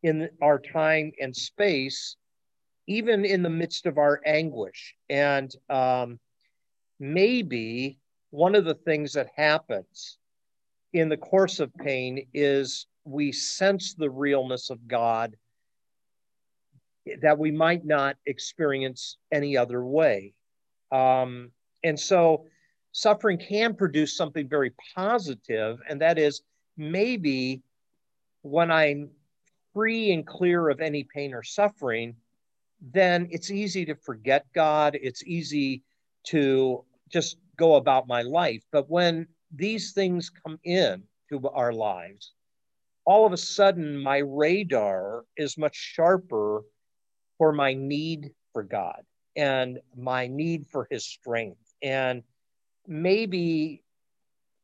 [0.03, 2.17] in our time and space,
[2.85, 4.95] even in the midst of our anguish.
[5.09, 6.19] And um,
[6.99, 7.97] maybe
[8.29, 10.17] one of the things that happens
[10.95, 15.35] in the course of pain is we sense the realness of God
[17.21, 20.33] that we might not experience any other way.
[20.93, 21.51] Um,
[21.83, 22.45] and so
[22.93, 26.43] suffering can produce something very positive, and that is
[26.77, 27.61] maybe
[28.41, 29.09] when I'm
[29.73, 32.15] free and clear of any pain or suffering,
[32.93, 34.97] then it's easy to forget God.
[35.01, 35.83] It's easy
[36.27, 38.63] to just go about my life.
[38.71, 42.33] But when these things come in to our lives,
[43.05, 46.63] all of a sudden my radar is much sharper
[47.37, 49.03] for my need for God
[49.35, 51.73] and my need for his strength.
[51.81, 52.23] And
[52.87, 53.83] maybe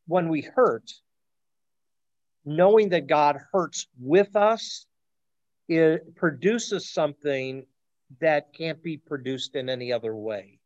[0.07, 0.91] when we hurt,
[2.45, 4.85] knowing that God hurts with us
[5.71, 7.65] it produces something
[8.19, 10.59] that can't be produced in any other way.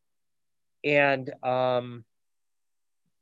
[0.84, 2.04] And um,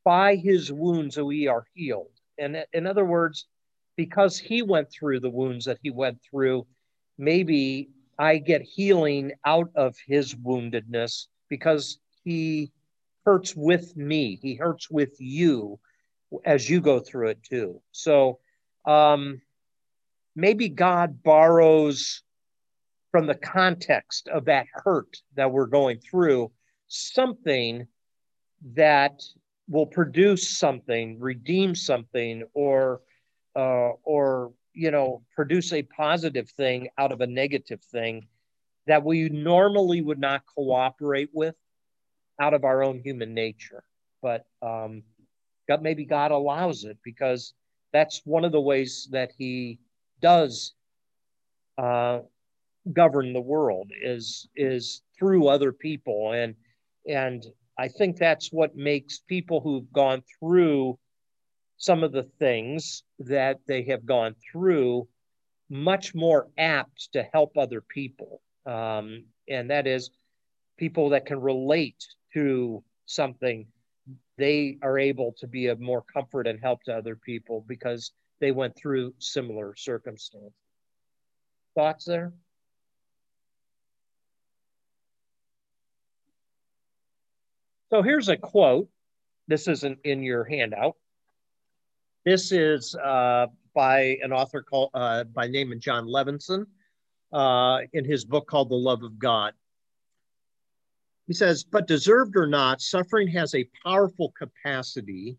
[0.04, 2.12] by his wounds, we are healed.
[2.38, 3.48] And in other words,
[3.96, 6.66] because he went through the wounds that he went through,
[7.18, 12.72] maybe I get healing out of his woundedness because he
[13.26, 14.40] hurts with me.
[14.42, 15.80] He hurts with you
[16.46, 17.82] as you go through it too.
[17.92, 18.40] So,
[18.86, 19.42] um,
[20.36, 22.24] maybe God borrows
[23.12, 26.52] from the context of that hurt that we're going through
[26.88, 27.88] something
[28.74, 29.22] that
[29.74, 33.02] will produce something, redeem something, or
[33.56, 38.28] uh, or you know produce a positive thing out of a negative thing
[38.86, 41.56] that we normally would not cooperate with
[42.40, 43.84] out of our own human nature.
[44.22, 45.02] But um,
[45.68, 47.54] God, maybe God allows it because
[47.92, 49.80] that's one of the ways that He
[50.22, 50.74] does
[51.80, 52.20] uh,
[52.92, 56.54] govern the world is is through other people and
[57.10, 57.44] and
[57.78, 61.00] I think that's what makes people who've gone through
[61.78, 65.08] some of the things that they have gone through
[65.70, 68.42] much more apt to help other people.
[68.66, 70.12] Um, and that is
[70.78, 73.68] people that can relate to something,
[74.38, 78.52] they are able to be of more comfort and help to other people because they
[78.52, 80.54] went through similar circumstances.
[81.76, 82.34] Thoughts there?
[87.94, 88.90] So here's a quote.
[89.48, 90.96] This isn't in your handout.
[92.26, 96.66] This is uh, by an author called uh, by name of Jon Levenson
[97.32, 99.54] uh, in his book called The Love of God.
[101.28, 105.38] He says, but deserved or not, suffering has a powerful capacity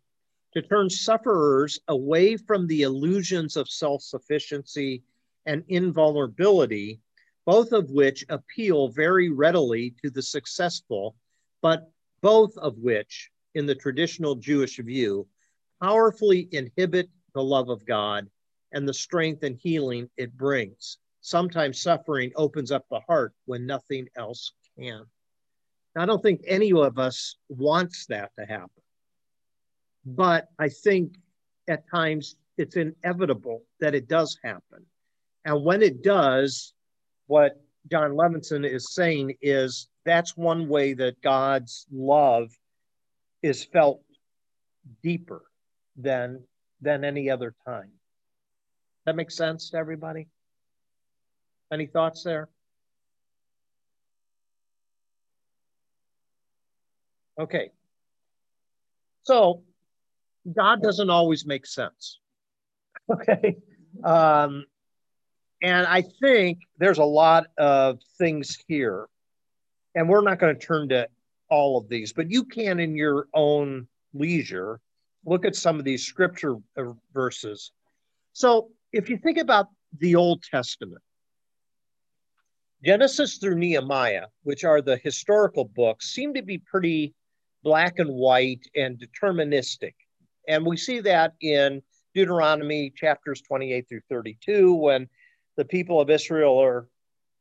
[0.53, 5.03] to turn sufferers away from the illusions of self sufficiency
[5.45, 7.01] and invulnerability,
[7.47, 11.17] both of which appeal very readily to the successful,
[11.61, 11.91] but
[12.25, 15.29] both of which, in the traditional Jewish view,
[15.83, 18.31] powerfully inhibit the love of God
[18.72, 20.97] and the strength and healing it brings.
[21.20, 25.05] Sometimes suffering opens up the heart when nothing else can.
[25.95, 28.83] Now, I don't think any of us wants that to happen.
[30.07, 31.16] But I think
[31.68, 34.87] at times it's inevitable that it does happen.
[35.45, 36.72] And when it does,
[37.27, 42.51] what Jon Levenson is saying is that's one way that God's love
[43.43, 44.03] is felt
[45.03, 45.43] deeper
[45.97, 46.43] than
[46.80, 47.91] than any other time.
[49.07, 50.28] That makes sense to everybody?
[51.72, 52.49] Any thoughts there?
[57.39, 57.70] Okay.
[59.24, 59.62] So
[60.51, 62.20] God doesn't always make sense.
[63.11, 63.57] Okay.
[64.03, 64.64] Um,
[65.65, 69.07] and I think there's a lot of things here,
[69.95, 71.09] and we're not going to turn to
[71.49, 74.79] all of these, but you can, in your own leisure,
[75.25, 77.73] look at some of these scripture uh, verses.
[78.35, 81.01] So if you think about the Old Testament,
[82.85, 87.15] Genesis through Nehemiah, which are the historical books, seem to be pretty
[87.62, 89.95] black and white and deterministic.
[90.47, 91.81] And we see that in
[92.15, 95.09] Deuteronomy chapters 28 through 32 when
[95.57, 96.89] the people of Israel are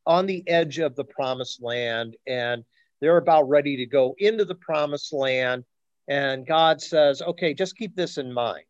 [0.05, 2.63] on the edge of the promised land and
[3.01, 5.63] they're about ready to go into the promised land.
[6.07, 8.65] And God says, okay, just keep this in mind.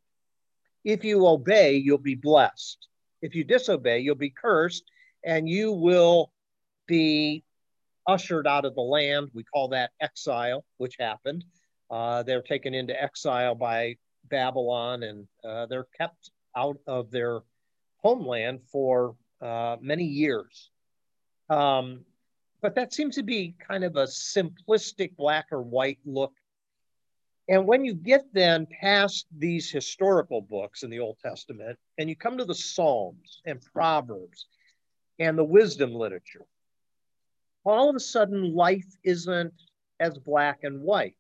[0.84, 2.88] If you obey, you'll be blessed.
[3.22, 4.84] If you disobey, you'll be cursed
[5.24, 6.32] and you will
[6.88, 7.44] be
[8.08, 9.30] ushered out of the land.
[9.34, 11.46] We call that exile, which happened.
[11.90, 13.96] Uh, they're taken into exile by
[14.30, 17.42] Babylon and uh, they're kept out of their
[18.02, 20.70] homeland for uh, many years.
[21.50, 22.06] Um,
[22.62, 26.32] but that seems to be kind of a simplistic black or white look.
[27.50, 32.16] And when you get then past these historical books in the Old Testament and you
[32.16, 34.48] come to the Psalms and Proverbs
[35.20, 36.46] and the wisdom literature,
[37.66, 39.54] all of a sudden life isn't
[40.00, 41.18] as black and white.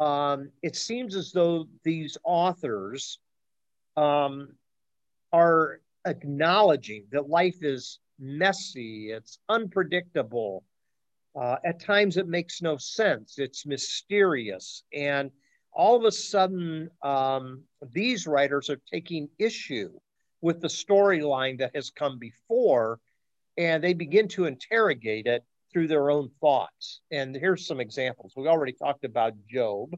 [0.00, 3.18] Um, it seems as though these authors
[3.96, 4.54] um,
[5.30, 10.64] are acknowledging that life is messy, it's unpredictable.
[11.40, 13.38] Uh, at times, it makes no sense.
[13.38, 14.82] It's mysterious.
[14.92, 15.30] And
[15.72, 19.90] all of a sudden, um, these writers are taking issue
[20.40, 22.98] with the storyline that has come before,
[23.56, 27.00] and they begin to interrogate it through their own thoughts.
[27.12, 28.32] And here's some examples.
[28.36, 29.96] We already talked about Job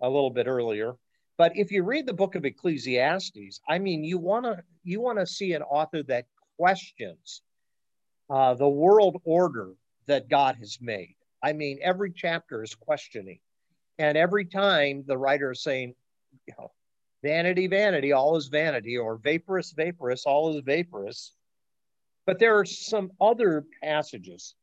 [0.00, 0.94] a little bit earlier.
[1.38, 5.18] But if you read the book of Ecclesiastes, I mean, you want to you want
[5.18, 6.26] to see an author that
[6.56, 7.42] questions
[8.30, 9.74] uh, the world order
[10.06, 11.14] that God has made.
[11.42, 13.38] I mean, every chapter is questioning,
[13.98, 15.94] and every time the writer is saying,
[16.46, 16.72] you know,
[17.22, 21.32] vanity, vanity, all is vanity, or vaporous, vaporous, all is vaporous.
[22.24, 24.54] But there are some other passages,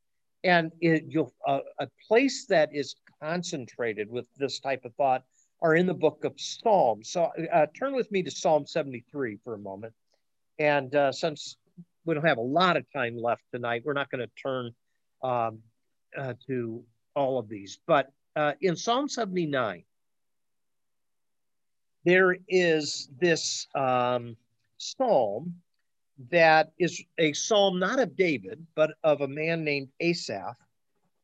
[0.43, 5.23] and it, you'll uh, a place that is concentrated with this type of thought
[5.63, 7.09] are in the book of Psalms.
[7.09, 9.93] So uh, turn with me to Psalm 73 for a moment.
[10.59, 11.55] And uh, since
[12.05, 14.71] we don't have a lot of time left tonight, we're not going to turn
[15.23, 15.59] um,
[16.17, 16.83] uh, to
[17.15, 17.79] all of these.
[17.87, 19.83] But uh, in Psalm 79,
[22.03, 24.35] there is this um,
[24.77, 25.55] psalm
[26.29, 30.57] that is a psalm not of David, but of a man named Asaph.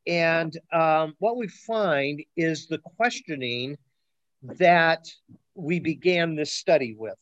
[0.08, 3.78] And um, what we find is the questioning
[4.44, 5.08] that
[5.56, 7.18] we began this study with.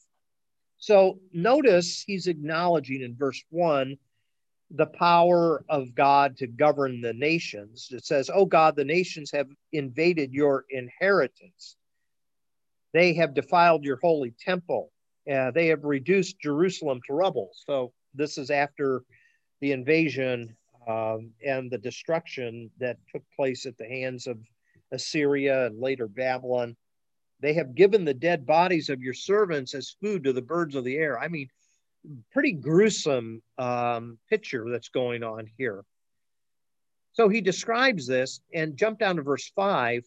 [0.77, 3.97] So notice he's acknowledging in verse one
[4.71, 7.87] the power of God to govern the nations.
[7.91, 11.77] It says, Oh God, the nations have invaded your inheritance.
[12.93, 14.91] They have defiled your holy temple.
[15.31, 17.49] Uh, they have reduced Jerusalem to rubble.
[17.53, 19.03] So this is after
[19.61, 20.55] the invasion
[20.87, 24.37] um, and the destruction that took place at the hands of
[24.91, 26.75] Assyria and later Babylon.
[27.39, 30.83] They have given the dead bodies of your servants as food to the birds of
[30.83, 31.19] the air.
[31.19, 31.49] I mean,
[32.31, 35.83] pretty gruesome um, picture that's going on here.
[37.13, 40.05] So he describes this and jump down to verse five.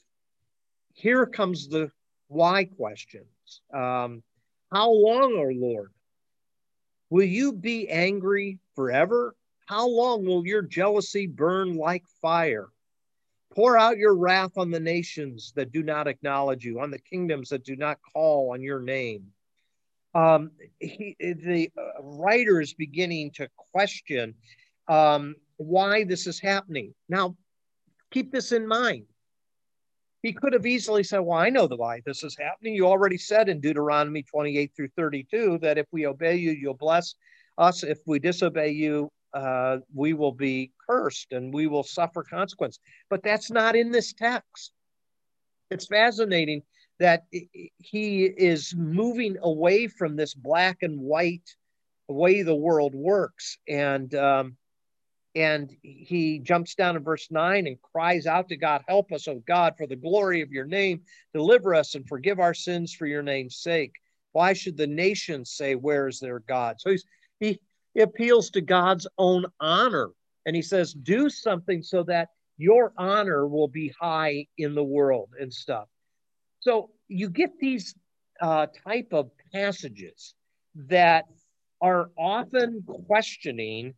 [0.94, 1.90] Here comes the
[2.28, 3.26] why questions.
[3.72, 4.22] Um,
[4.72, 5.92] how long, O Lord?
[7.10, 9.34] Will you be angry forever?
[9.66, 12.68] How long will your jealousy burn like fire?
[13.54, 17.48] Pour out your wrath on the nations that do not acknowledge you, on the kingdoms
[17.48, 19.26] that do not call on your name.
[20.14, 24.34] Um, he, the uh, writer is beginning to question
[24.88, 26.94] um, why this is happening.
[27.08, 27.36] Now,
[28.10, 29.06] keep this in mind.
[30.22, 32.74] He could have easily said, Well, I know the why this is happening.
[32.74, 37.14] You already said in Deuteronomy 28 through 32 that if we obey you, you'll bless
[37.56, 37.82] us.
[37.82, 42.78] If we disobey you, uh, we will be cursed and we will suffer consequence.
[43.08, 44.72] But that's not in this text.
[45.70, 46.62] It's fascinating
[46.98, 47.24] that
[47.78, 51.56] he is moving away from this black and white
[52.08, 54.56] way the world works, and um,
[55.34, 59.36] and he jumps down in verse nine and cries out to God, "Help us, O
[59.46, 61.02] God, for the glory of your name,
[61.32, 63.92] deliver us and forgive our sins for your name's sake."
[64.32, 67.04] Why should the nations say, "Where is their God?" So he's
[67.38, 67.60] he
[67.94, 70.10] It appeals to God's own honor.
[70.46, 75.30] And he says, do something so that your honor will be high in the world
[75.38, 75.88] and stuff.
[76.60, 77.94] So you get these
[78.40, 80.34] uh, type of passages
[80.74, 81.26] that
[81.80, 83.94] are often questioning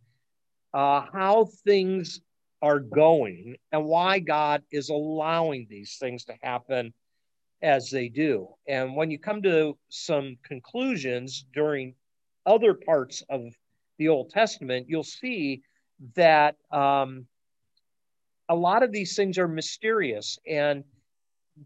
[0.73, 2.21] uh, how things
[2.63, 6.95] are going and why God is allowing these things to happen
[7.61, 8.49] as they do.
[8.69, 11.95] And when you come to some conclusions during
[12.47, 13.53] other parts of
[14.03, 15.63] the Old Testament, you'll see
[16.17, 17.27] that um,
[18.49, 20.83] a lot of these things are mysterious and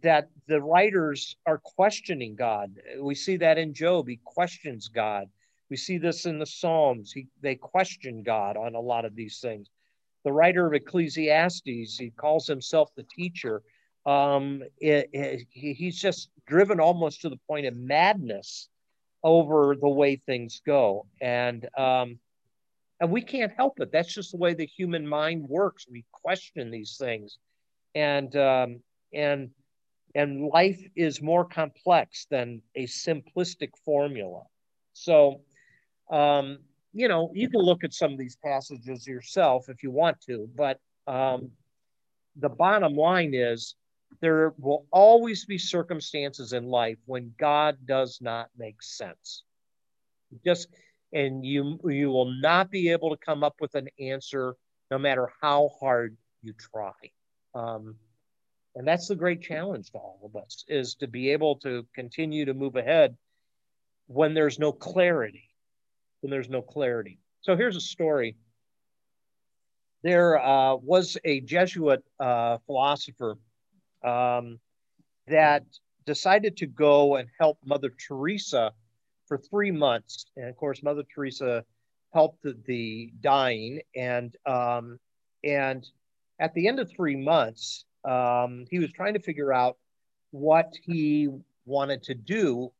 [0.02, 2.72] that the writers are questioning God.
[3.00, 5.28] We see that in Job, he questions God.
[5.70, 7.10] We see this in the Psalms.
[7.10, 9.70] He, they question God on a lot of these things.
[10.24, 13.62] The writer of Ecclesiastes, he calls himself the teacher.
[14.04, 18.68] Um, it, it, he's just driven almost to the point of madness
[19.22, 21.06] over the way things go.
[21.20, 22.18] And um,
[23.00, 23.92] and we can't help it.
[23.92, 25.86] That's just the way the human mind works.
[25.90, 27.38] We question these things,
[27.94, 28.80] and um,
[29.12, 29.50] and
[30.14, 34.44] and life is more complex than a simplistic formula.
[34.94, 35.42] So,
[36.10, 36.58] um,
[36.94, 40.48] you know, you can look at some of these passages yourself if you want to,
[40.56, 41.50] but um,
[42.36, 43.74] the bottom line is
[44.20, 49.42] there will always be circumstances in life when God does not make sense.
[50.44, 50.68] Just
[51.12, 54.56] and you you will not be able to come up with an answer
[54.90, 56.92] no matter how hard you try.
[57.54, 57.96] Um,
[58.76, 62.44] and that's the great challenge to all of us is to be able to continue
[62.44, 63.16] to move ahead
[64.06, 65.48] when there's no clarity
[66.20, 68.36] when there's no clarity so here's a story
[70.02, 73.36] there uh, was a jesuit uh, philosopher
[74.04, 74.60] um,
[75.26, 75.64] that
[76.04, 78.72] decided to go and help mother teresa
[79.26, 81.64] for three months and of course mother teresa
[82.12, 84.98] helped the, dying and um,
[85.44, 85.86] and
[86.38, 89.76] at the end of three months um, he was trying to figure out
[90.30, 91.28] what he
[91.64, 92.70] wanted to do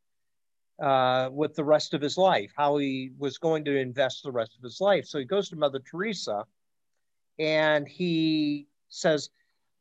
[0.80, 4.52] uh, with the rest of his life, how he was going to invest the rest
[4.56, 5.06] of his life.
[5.06, 6.44] So he goes to Mother Teresa
[7.38, 9.30] and he says,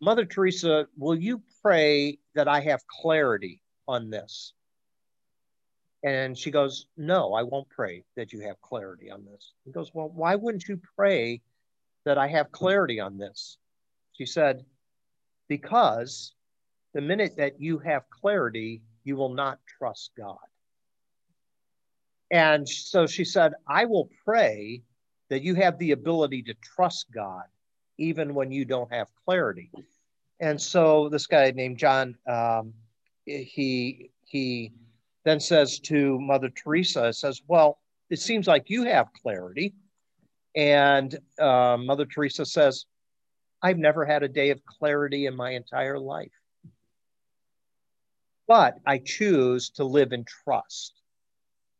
[0.01, 4.53] Mother Teresa, will you pray that I have clarity on this?
[6.05, 9.53] And she goes, No, I won't pray that you have clarity on this.
[9.65, 11.41] He goes, Well, why wouldn't you pray
[12.05, 13.57] that I have clarity on this?
[14.13, 14.63] She said,
[15.47, 16.33] because
[16.93, 20.37] the minute that you have clarity, you will not trust God.
[22.29, 24.83] And so she said, I will pray
[25.29, 27.45] that you have the ability to trust God
[27.97, 29.71] even when you don't have clarity.
[30.39, 32.73] And so this guy named John, um,
[33.25, 34.71] he he
[35.25, 39.73] then says to Mother Teresa, says, "Well, it seems like you have clarity."
[40.55, 42.85] And uh, Mother Teresa says,
[43.61, 46.31] I've never had a day of clarity in my entire life.
[48.47, 50.93] But I choose to live in trust.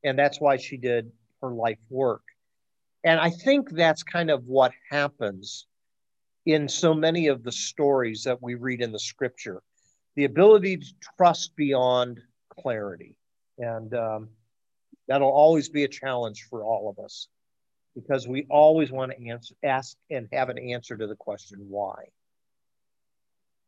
[0.03, 2.23] And that's why she did her life work.
[3.03, 5.67] And I think that's kind of what happens
[6.45, 9.61] in so many of the stories that we read in the scripture
[10.15, 13.15] the ability to trust beyond clarity.
[13.57, 14.29] And um,
[15.07, 17.27] that'll always be a challenge for all of us
[17.95, 22.05] because we always want to answer, ask and have an answer to the question why.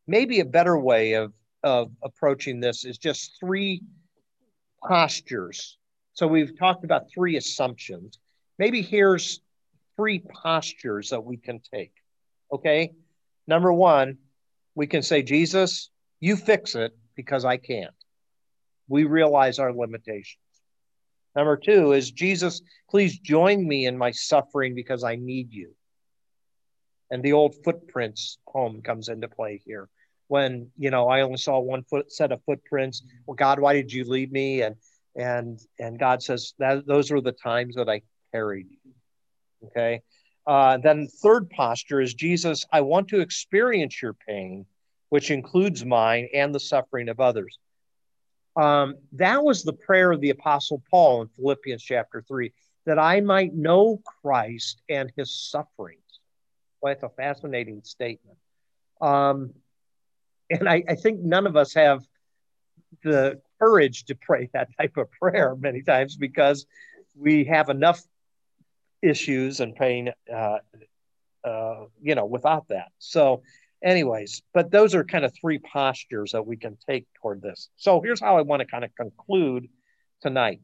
[0.05, 1.33] Maybe a better way of,
[1.63, 3.81] of approaching this is just three
[4.83, 5.77] postures.
[6.13, 8.19] So we've talked about three assumptions.
[8.59, 9.41] Maybe here's
[9.95, 11.93] three postures that we can take.
[12.51, 12.93] Okay.
[13.47, 14.17] Number one,
[14.75, 17.93] we can say, Jesus, you fix it because I can't.
[18.87, 20.41] We realize our limitations.
[21.35, 25.75] Number two is Jesus, please join me in my suffering because I need you.
[27.11, 29.87] And the old footprints home comes into play here.
[30.27, 33.03] When, you know, I only saw one foot set of footprints.
[33.25, 34.61] Well, God, why did you leave me?
[34.61, 34.75] And
[35.15, 38.91] and and God says that those are the times that I carried you.
[39.67, 40.01] Okay.
[40.45, 44.65] Uh, then third posture is Jesus, I want to experience your pain,
[45.09, 47.59] which includes mine and the suffering of others.
[48.57, 52.51] Um, that was the prayer of the Apostle Paul in Philippians chapter 3
[52.87, 56.01] that I might know Christ and his sufferings.
[56.81, 58.37] Well, that's a fascinating statement.
[58.99, 59.53] Um,
[60.49, 62.03] and I, I think none of us have
[63.03, 66.65] the courage to pray that type of prayer many times because
[67.15, 68.01] we have enough
[69.03, 70.57] issues and pain, uh,
[71.43, 72.91] uh, you know, without that.
[72.97, 73.43] So
[73.83, 77.69] anyways, but those are kind of three postures that we can take toward this.
[77.77, 79.67] So here's how I want to kind of conclude
[80.21, 80.61] tonight.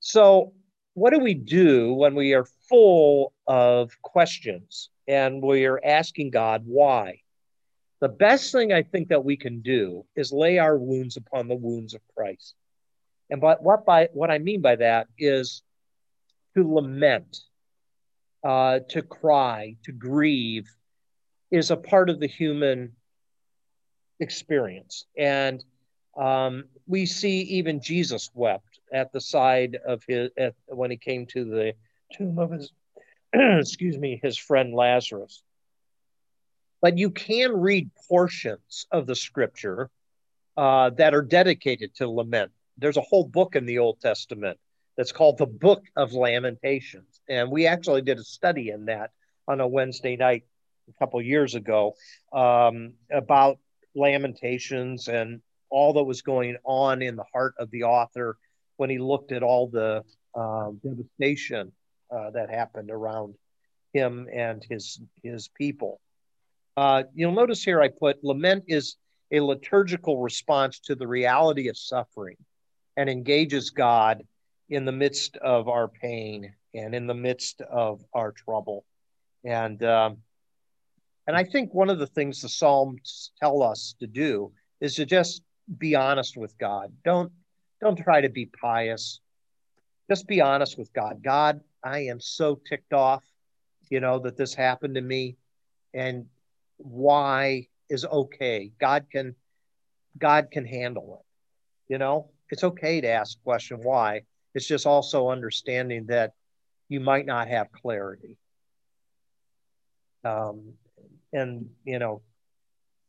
[0.00, 0.52] So
[0.94, 6.62] what do we do when we are full of questions and we are asking God
[6.66, 7.20] why?
[8.00, 11.54] The best thing I think that we can do is lay our wounds upon the
[11.54, 12.54] wounds of Christ.
[13.30, 15.62] And but what by what I mean by that is
[16.56, 17.38] to lament,
[18.44, 20.68] uh, to cry, to grieve,
[21.52, 22.92] is a part of the human
[24.18, 25.04] experience.
[25.16, 25.62] And
[26.16, 31.26] um, we see even Jesus wept at the side of his at, when he came
[31.26, 31.74] to the
[32.12, 32.72] tomb of his
[33.32, 35.42] excuse me his friend Lazarus.
[36.80, 39.90] But you can read portions of the scripture
[40.56, 42.50] uh, that are dedicated to lament.
[42.76, 44.58] There's a whole book in the Old Testament
[44.96, 49.10] that's called the Book of Lamentations, and we actually did a study in that
[49.48, 50.44] on a Wednesday night
[50.88, 51.94] a couple years ago
[52.32, 53.58] um, about
[53.94, 58.36] lamentations and all that was going on in the heart of the author
[58.76, 60.02] when he looked at all the
[60.34, 61.72] uh, devastation
[62.10, 63.34] uh, that happened around
[63.92, 66.00] him and his his people.
[66.76, 68.96] Uh, you'll notice here I put lament is
[69.30, 72.36] a liturgical response to the reality of suffering
[72.96, 74.22] and engages God
[74.68, 78.84] in the midst of our pain and in the midst of our trouble.
[79.44, 80.18] And um,
[81.26, 85.06] and I think one of the things the Psalms tell us to do is to
[85.06, 85.42] just
[85.78, 86.92] be honest with God.
[87.04, 87.32] Don't
[87.80, 89.20] don't try to be pious.
[90.08, 91.22] Just be honest with God.
[91.22, 93.24] God, I am so ticked off,
[93.90, 95.36] you know, that this happened to me
[95.94, 96.26] and
[96.76, 98.72] why is okay.
[98.80, 99.34] God can
[100.18, 101.92] God can handle it.
[101.92, 104.22] You know, it's okay to ask question why.
[104.54, 106.32] It's just also understanding that
[106.88, 108.36] you might not have clarity.
[110.24, 110.74] Um,
[111.32, 112.22] and you know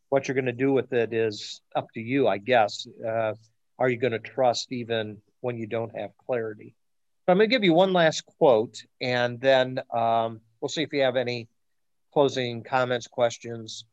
[0.09, 2.87] what you're going to do with it is up to you i guess.
[3.05, 3.33] Uh,
[3.79, 6.75] are you going to trust even when you don't have clarity?
[7.25, 10.93] So i'm going to give you one last quote and then um, we'll see if
[10.93, 11.47] you have any
[12.13, 13.85] closing comments questions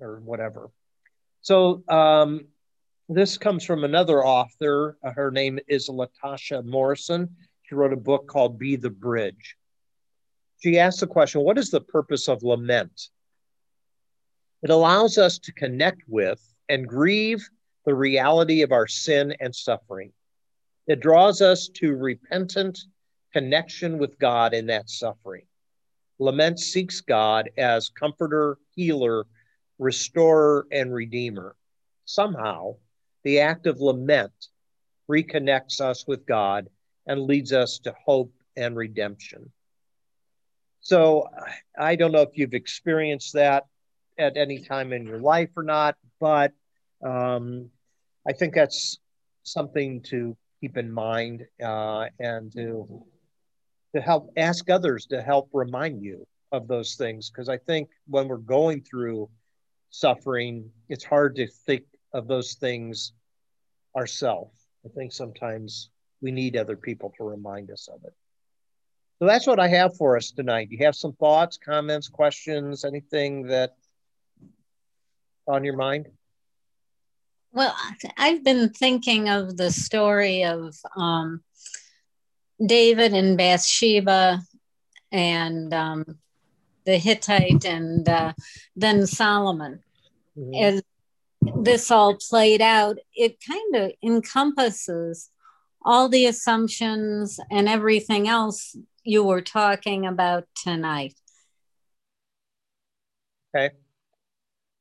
[0.00, 0.70] or whatever.
[1.42, 2.46] So um,
[3.08, 4.96] this comes from another author.
[5.02, 7.36] Uh, her name is latasha morrison.
[7.62, 9.56] She wrote a book called be the bridge.
[10.58, 13.08] She asked the question what is the purpose of lament
[14.62, 17.48] it allows us to connect with and grieve
[17.84, 20.12] the reality of our sin and suffering.
[20.86, 22.78] It draws us to repentant
[23.32, 25.44] connection with God in that suffering.
[26.18, 29.26] Lament seeks God as comforter, healer,
[29.78, 31.56] restorer, and redeemer.
[32.04, 32.76] Somehow,
[33.24, 34.32] the act of lament
[35.08, 36.68] reconnects us with God
[37.06, 39.50] and leads us to hope and redemption.
[40.80, 41.28] So,
[41.78, 43.64] I don't know if you've experienced that
[44.20, 46.52] at any time in your life or not, but
[47.04, 47.70] um,
[48.28, 48.98] I think that's
[49.42, 53.04] something to keep in mind uh, and to
[53.94, 58.28] to help ask others to help remind you of those things because I think when
[58.28, 59.28] we're going through
[59.90, 63.12] suffering, it's hard to think of those things
[63.96, 64.66] ourselves.
[64.84, 65.90] I think sometimes
[66.20, 68.14] we need other people to remind us of it.
[69.18, 70.68] So that's what I have for us tonight.
[70.70, 73.74] You have some thoughts, comments, questions, anything that
[75.50, 76.08] on your mind?
[77.52, 77.74] Well,
[78.16, 81.42] I've been thinking of the story of um,
[82.64, 84.40] David and Bathsheba
[85.10, 86.18] and um,
[86.84, 88.32] the Hittite and uh,
[88.76, 89.80] then Solomon.
[90.38, 90.54] Mm-hmm.
[90.62, 90.82] As
[91.56, 95.30] this all played out, it kind of encompasses
[95.84, 101.14] all the assumptions and everything else you were talking about tonight.
[103.54, 103.74] Okay.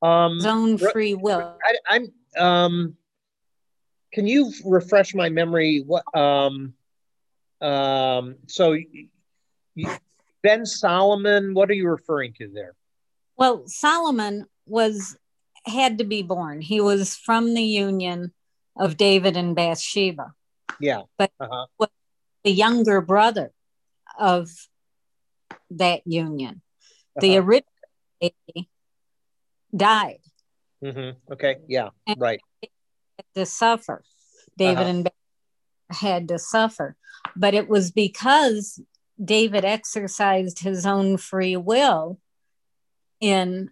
[0.02, 1.58] Um, Zone free will.
[1.90, 2.98] I, am Um,
[4.14, 5.84] can you refresh my memory?
[5.86, 6.04] What?
[6.16, 6.74] Um,
[7.62, 9.10] um, so, you,
[10.42, 11.54] Ben Solomon.
[11.54, 12.76] What are you referring to there?
[13.38, 15.18] Well, Solomon was
[15.66, 16.62] had to be born.
[16.62, 18.34] He was from the union
[18.78, 20.34] of David and Bathsheba.
[20.80, 21.88] Yeah, but uh-huh.
[22.44, 23.52] the younger brother
[24.18, 24.50] of
[25.72, 26.62] that union.
[26.62, 27.22] Uh-huh.
[27.22, 27.66] The original
[29.76, 30.20] died.
[30.84, 31.34] Mm-hmm.
[31.34, 31.58] Okay.
[31.68, 31.90] Yeah.
[32.08, 32.40] And right.
[33.36, 34.04] To suffer,
[34.58, 34.90] David uh-huh.
[34.90, 35.12] and
[35.90, 36.96] had to suffer,
[37.36, 38.82] but it was because
[39.24, 42.20] David exercised his own free will
[43.20, 43.70] in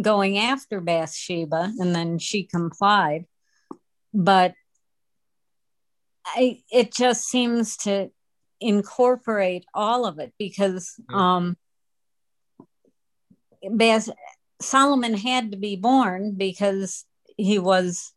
[0.00, 3.26] going after Bathsheba, and then she complied.
[4.12, 4.54] But
[6.26, 8.10] I, it just seems to
[8.60, 11.14] incorporate all of it because mm-hmm.
[11.14, 11.56] um,
[13.70, 14.08] Bath,
[14.64, 17.04] Solomon had to be born because
[17.36, 18.12] he was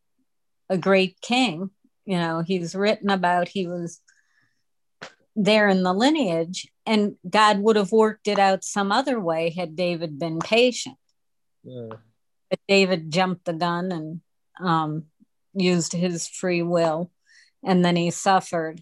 [0.69, 1.69] a great king.
[2.05, 4.01] You know, he's written about he was
[5.35, 9.75] there in the lineage, and God would have worked it out some other way had
[9.75, 10.97] David been patient.
[11.63, 11.89] Yeah.
[12.49, 14.21] But David jumped the gun and
[14.59, 15.05] um,
[15.53, 17.11] used his free will,
[17.63, 18.81] and then he suffered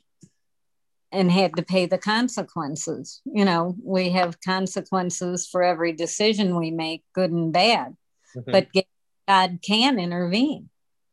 [1.11, 3.21] and had to pay the consequences.
[3.25, 7.95] You know, we have consequences for every decision we make, good and bad,
[8.35, 8.51] mm-hmm.
[8.51, 8.67] but
[9.27, 10.69] God can intervene.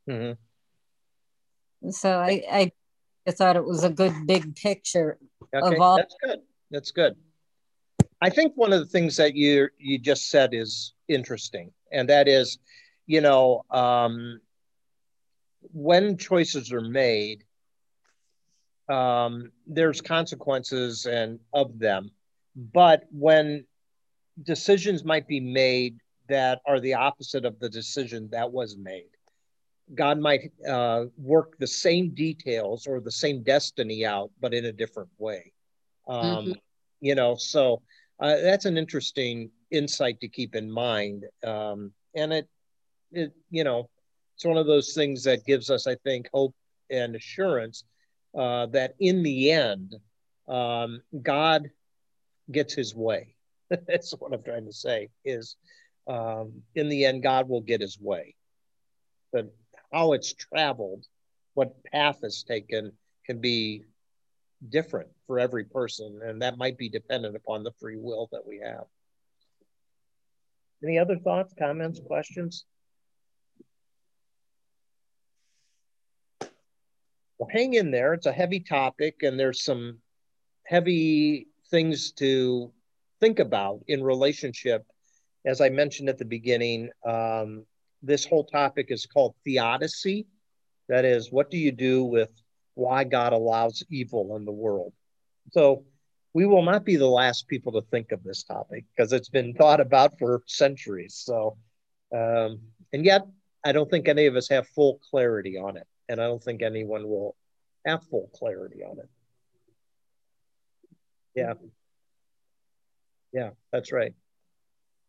[0.09, 1.90] Mm-hmm.
[1.90, 2.72] So I, I,
[3.26, 5.18] I thought it was a good big picture
[5.55, 5.97] okay, of all.
[5.97, 6.40] That's good.
[6.70, 7.16] That's good.
[8.20, 12.28] I think one of the things that you you just said is interesting, and that
[12.28, 12.59] is,
[13.07, 14.40] you know, um,
[15.72, 17.43] when choices are made,
[18.88, 22.10] um, there's consequences and of them,
[22.54, 23.64] but when
[24.42, 29.10] decisions might be made that are the opposite of the decision that was made.
[29.94, 34.72] God might uh, work the same details or the same destiny out, but in a
[34.72, 35.52] different way.
[36.08, 36.52] Um, mm-hmm.
[37.00, 37.82] You know, so
[38.20, 41.24] uh, that's an interesting insight to keep in mind.
[41.44, 42.48] Um, and it,
[43.10, 43.90] it, you know,
[44.34, 46.54] it's one of those things that gives us, I think, hope
[46.90, 47.84] and assurance
[48.34, 49.96] uh, that in the end,
[50.48, 51.70] um, God
[52.50, 53.34] gets his way.
[53.86, 55.56] That's what I'm trying to say is
[56.06, 58.34] um, in the end, God will get his way.
[59.32, 59.52] But
[59.92, 61.06] how it's traveled,
[61.54, 62.92] what path is taken,
[63.26, 63.84] can be
[64.68, 68.60] different for every person, and that might be dependent upon the free will that we
[68.64, 68.84] have.
[70.84, 72.64] Any other thoughts, comments, questions?
[77.43, 78.14] Well, hang in there.
[78.14, 79.99] It's a heavy topic, and there's some
[80.62, 82.70] heavy things to
[83.18, 84.86] think about in relationship
[85.45, 87.66] as I mentioned at the beginning, um,
[88.01, 90.28] this whole topic is called theodicy.
[90.88, 92.30] That is, what do you do with
[92.74, 94.93] why God allows evil in the world?
[95.51, 95.84] So,
[96.32, 99.53] we will not be the last people to think of this topic because it's been
[99.53, 101.16] thought about for centuries.
[101.16, 101.57] So,
[102.14, 102.61] um,
[102.93, 103.26] and yet,
[103.64, 105.88] I don't think any of us have full clarity on it.
[106.09, 107.36] And I don't think anyone will
[107.86, 109.09] have full clarity on it.
[111.34, 111.55] Yeah.
[113.32, 114.14] Yeah, that's right.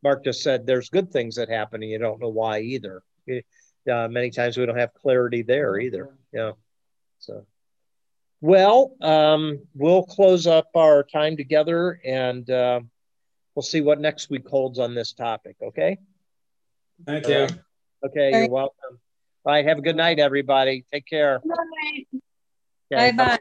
[0.01, 3.03] Mark just said there's good things that happen and you don't know why either.
[3.29, 6.09] Uh, many times we don't have clarity there either.
[6.33, 6.51] Yeah.
[7.19, 7.45] So,
[8.41, 12.81] well, um, we'll close up our time together and uh,
[13.55, 15.55] we'll see what next week holds on this topic.
[15.61, 15.97] Okay.
[17.05, 17.47] Thank you.
[18.05, 18.31] Okay.
[18.31, 18.99] You're welcome.
[19.45, 19.65] All right.
[19.65, 20.85] Have a good night, everybody.
[20.91, 21.41] Take care.
[22.89, 23.39] Bye bye.